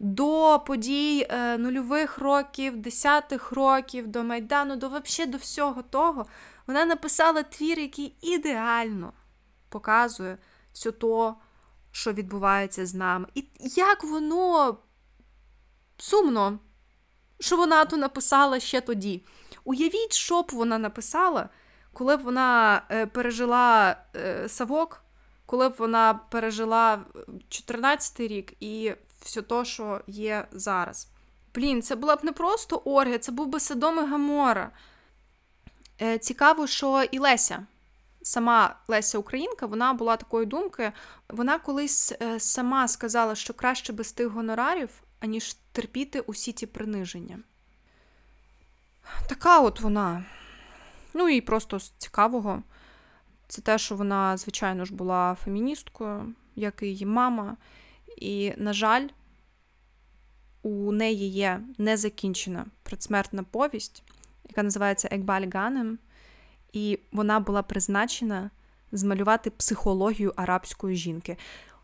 до 0.03 0.59
подій 0.67 1.27
е, 1.29 1.57
нульових 1.57 2.17
років, 2.17 2.77
десятих 2.77 3.51
років, 3.51 4.07
до 4.07 4.23
Майдану, 4.23 4.75
до 4.75 4.87
взагалі 4.87 5.31
до 5.31 5.37
всього 5.37 5.81
того, 5.81 6.25
вона 6.67 6.85
написала 6.85 7.43
твір, 7.43 7.79
який 7.79 8.15
ідеально 8.21 9.13
показує 9.69 10.37
все 10.73 10.91
то, 10.91 11.35
що 11.91 12.13
відбувається 12.13 12.85
з 12.85 12.93
нами. 12.93 13.27
І 13.35 13.45
як 13.75 14.03
воно 14.03 14.77
сумно, 15.97 16.59
що 17.39 17.57
вона 17.57 17.85
то 17.85 17.97
написала 17.97 18.59
ще 18.59 18.81
тоді. 18.81 19.25
Уявіть, 19.63 20.13
що 20.13 20.41
б 20.41 20.49
вона 20.53 20.77
написала, 20.77 21.49
коли 21.93 22.17
б 22.17 22.21
вона 22.21 22.81
е, 22.91 23.05
пережила 23.05 23.95
е, 24.15 24.49
Савок, 24.49 25.03
коли 25.45 25.69
б 25.69 25.73
вона 25.77 26.13
пережила 26.13 26.99
14 27.49 28.19
рік 28.19 28.53
і 28.59 28.93
все 29.21 29.41
то, 29.41 29.65
що 29.65 30.01
є 30.07 30.47
зараз. 30.51 31.07
Блін, 31.55 31.81
це 31.81 31.95
була 31.95 32.15
б 32.15 32.23
не 32.23 32.31
просто 32.31 32.81
оргія, 32.85 33.19
це 33.19 33.31
був 33.31 33.47
би 33.47 33.59
Содом 33.59 33.97
і 33.97 34.07
Гамора. 34.07 34.71
Е, 36.01 36.17
Цікаво, 36.17 36.67
що 36.67 37.03
і 37.11 37.19
Леся, 37.19 37.65
сама 38.21 38.75
Леся 38.87 39.17
Українка, 39.17 39.65
вона 39.65 39.93
була 39.93 40.17
такої 40.17 40.45
думки. 40.45 40.91
Вона 41.29 41.59
колись 41.59 42.13
е, 42.21 42.39
сама 42.39 42.87
сказала, 42.87 43.35
що 43.35 43.53
краще 43.53 43.93
без 43.93 44.11
тих 44.11 44.27
гонорарів, 44.27 44.89
аніж 45.19 45.53
терпіти 45.71 46.19
усі 46.19 46.51
ті 46.51 46.65
приниження. 46.65 47.39
Така 49.29 49.59
от 49.59 49.81
вона. 49.81 50.25
Ну 51.13 51.29
і 51.29 51.41
просто 51.41 51.79
з 51.79 51.89
цікавого. 51.97 52.63
Це 53.47 53.61
те, 53.61 53.77
що 53.77 53.95
вона, 53.95 54.37
звичайно 54.37 54.85
ж, 54.85 54.93
була 54.93 55.37
феміністкою, 55.43 56.33
як 56.55 56.83
і 56.83 56.85
її 56.85 57.05
мама. 57.05 57.57
І, 58.17 58.53
на 58.57 58.73
жаль, 58.73 59.07
у 60.61 60.91
неї 60.91 61.29
є 61.29 61.61
незакінчена 61.77 62.65
предсмертна 62.83 63.43
повість, 63.43 64.03
яка 64.49 64.63
називається 64.63 65.07
Екбаль 65.11 65.47
Ганем, 65.53 65.99
і 66.73 66.99
вона 67.11 67.39
була 67.39 67.63
призначена 67.63 68.51
змалювати 68.91 69.49
психологію 69.49 70.33
арабської 70.35 70.95
жінки. 70.95 71.37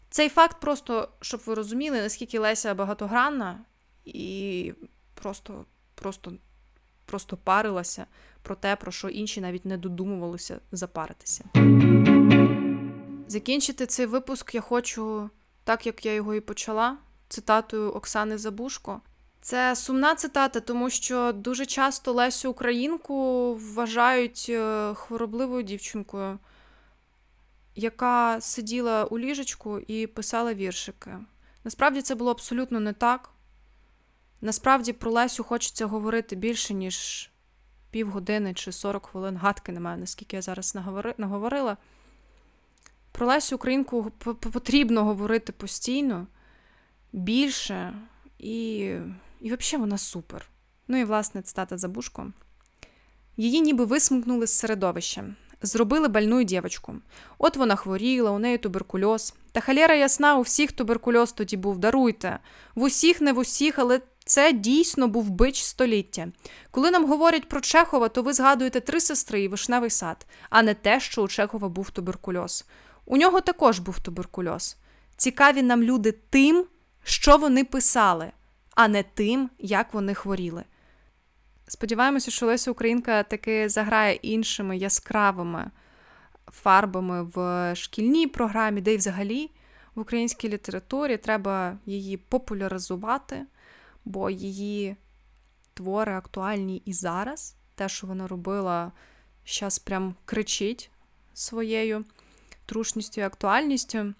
Цей 0.10 0.30
факт, 0.30 0.60
просто, 0.62 1.10
щоб 1.22 1.42
ви 1.46 1.54
розуміли, 1.54 2.02
наскільки 2.02 2.40
Леся 2.40 2.74
багатогранна 2.74 3.60
і 4.06 4.74
просто, 5.14 5.66
просто, 5.96 6.34
просто 7.06 7.38
парилася 7.38 8.06
про 8.42 8.56
те, 8.56 8.76
про 8.76 8.92
що 8.92 9.10
інші 9.10 9.42
навіть 9.42 9.66
не 9.66 9.78
додумувалися 9.78 10.60
запаритися. 10.72 11.44
Закінчити 13.28 13.86
цей 13.86 14.06
випуск 14.06 14.56
я 14.56 14.62
хочу, 14.62 15.30
так 15.68 15.86
як 15.86 16.06
я 16.06 16.14
його 16.14 16.36
і 16.36 16.42
почала, 16.42 16.98
цитатою 17.30 17.92
Оксани 17.92 18.38
Забушко. 18.38 19.02
Це 19.42 19.76
сумна 19.76 20.16
цитата, 20.16 20.60
тому 20.60 20.90
що 20.90 21.32
дуже 21.32 21.66
часто 21.66 22.14
Лесю 22.14 22.52
Українку 22.52 23.54
вважають 23.56 24.46
е, 24.50 24.94
хворобливою 24.94 25.64
дівчинкою, 25.64 26.40
яка 27.76 28.42
сиділа 28.42 29.06
у 29.06 29.20
ліжечку 29.20 29.80
і 29.80 30.08
писала 30.08 30.54
віршики. 30.54 31.12
Насправді 31.64 32.02
це 32.02 32.16
було 32.16 32.32
абсолютно 32.32 32.80
не 32.80 32.94
так. 32.94 33.30
Насправді 34.42 34.94
про 34.94 35.12
Лесю 35.12 35.44
хочеться 35.44 35.86
говорити 35.86 36.36
більше, 36.36 36.74
ніж 36.74 37.30
півгодини 37.92 38.54
чи 38.54 38.72
40 38.72 39.06
хвилин. 39.06 39.38
Гадки 39.38 39.72
немає, 39.72 39.98
наскільки 39.98 40.36
я 40.36 40.42
зараз 40.42 40.78
наговорила. 41.18 41.78
Про 43.18 43.28
Лесю 43.28 43.56
Українку 43.56 44.12
потрібно 44.54 45.04
говорити 45.04 45.52
постійно, 45.52 46.28
більше, 47.14 47.94
і, 48.40 48.78
і 49.42 49.54
взагалі 49.54 49.82
вона 49.82 49.98
супер. 49.98 50.50
Ну 50.88 50.98
і, 50.98 51.04
власне, 51.04 51.42
цитата 51.42 51.78
Забушко. 51.78 52.32
Її 53.38 53.62
ніби 53.62 53.86
висмикнули 53.86 54.48
з 54.48 54.54
середовища. 54.54 55.26
Зробили 55.62 56.08
больну 56.08 56.44
дівчинку. 56.44 56.96
От 57.38 57.58
вона 57.58 57.76
хворіла, 57.76 58.32
у 58.32 58.40
неї 58.40 58.58
туберкульоз. 58.58 59.34
Та 59.52 59.60
халера 59.60 59.96
ясна, 59.96 60.38
у 60.38 60.42
всіх 60.42 60.72
туберкульоз 60.72 61.32
тоді 61.32 61.58
був, 61.58 61.78
даруйте. 61.78 62.40
В 62.76 62.84
усіх, 62.84 63.22
не 63.22 63.34
в 63.34 63.38
усіх, 63.38 63.80
але 63.80 64.02
це 64.26 64.54
дійсно 64.54 65.08
був 65.08 65.30
бич 65.30 65.64
століття. 65.64 66.28
Коли 66.72 66.92
нам 66.92 67.06
говорять 67.06 67.50
про 67.50 67.62
Чехова, 67.62 68.10
то 68.10 68.22
ви 68.22 68.34
згадуєте 68.34 68.80
три 68.80 69.00
сестри 69.00 69.44
і 69.44 69.48
вишневий 69.48 69.90
сад, 69.90 70.26
а 70.50 70.64
не 70.64 70.74
те, 70.74 71.00
що 71.00 71.24
у 71.24 71.28
Чехова 71.28 71.70
був 71.70 71.90
туберкульоз. 71.90 72.66
У 73.10 73.18
нього 73.18 73.42
також 73.42 73.80
був 73.80 74.00
туберкульоз. 74.00 74.78
Цікаві 75.16 75.62
нам 75.64 75.84
люди 75.84 76.12
тим, 76.12 76.66
що 77.04 77.38
вони 77.38 77.64
писали, 77.64 78.32
а 78.76 78.88
не 78.88 79.04
тим, 79.04 79.50
як 79.60 79.94
вони 79.94 80.14
хворіли. 80.14 80.64
Сподіваємося, 81.68 82.32
що 82.32 82.46
Леся 82.46 82.72
Українка 82.72 83.24
таки 83.24 83.70
заграє 83.70 84.14
іншими 84.16 84.78
яскравими 84.78 85.72
фарбами 86.48 87.24
в 87.24 87.76
шкільній 87.76 88.28
програмі, 88.28 88.82
де 88.82 88.94
й 88.94 88.98
взагалі 88.98 89.52
в 89.96 90.00
українській 90.00 90.50
літературі 90.50 91.18
треба 91.18 91.78
її 91.86 92.18
популяризувати, 92.18 93.46
бо 94.06 94.30
її 94.30 94.96
твори 95.74 96.14
актуальні 96.16 96.82
і 96.86 96.94
зараз. 96.94 97.56
Те, 97.76 97.90
що 97.90 98.08
вона 98.08 98.28
робила, 98.28 98.92
зараз 99.46 99.80
прям 99.80 100.16
кричить 100.26 100.92
своєю 101.34 102.06
трушністю 102.68 103.22
і 103.22 103.24
актуальністю. 103.24 104.14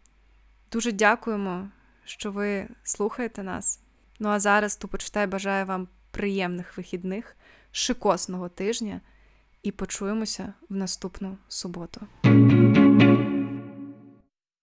Дуже 0.72 0.92
дякуємо, 0.92 1.70
що 2.06 2.32
ви 2.32 2.68
слухаєте 2.84 3.44
нас. 3.44 3.80
Ну 4.20 4.30
а 4.30 4.40
зараз 4.40 4.76
Тупочитай 4.76 5.28
бажаю 5.28 5.66
вам 5.66 5.88
приємних 6.12 6.78
вихідних, 6.78 7.38
шикосного 7.72 8.50
тижня 8.50 9.02
і 9.64 9.72
почуємося 9.72 10.54
в 10.70 10.76
наступну 10.76 11.38
суботу. 11.48 12.08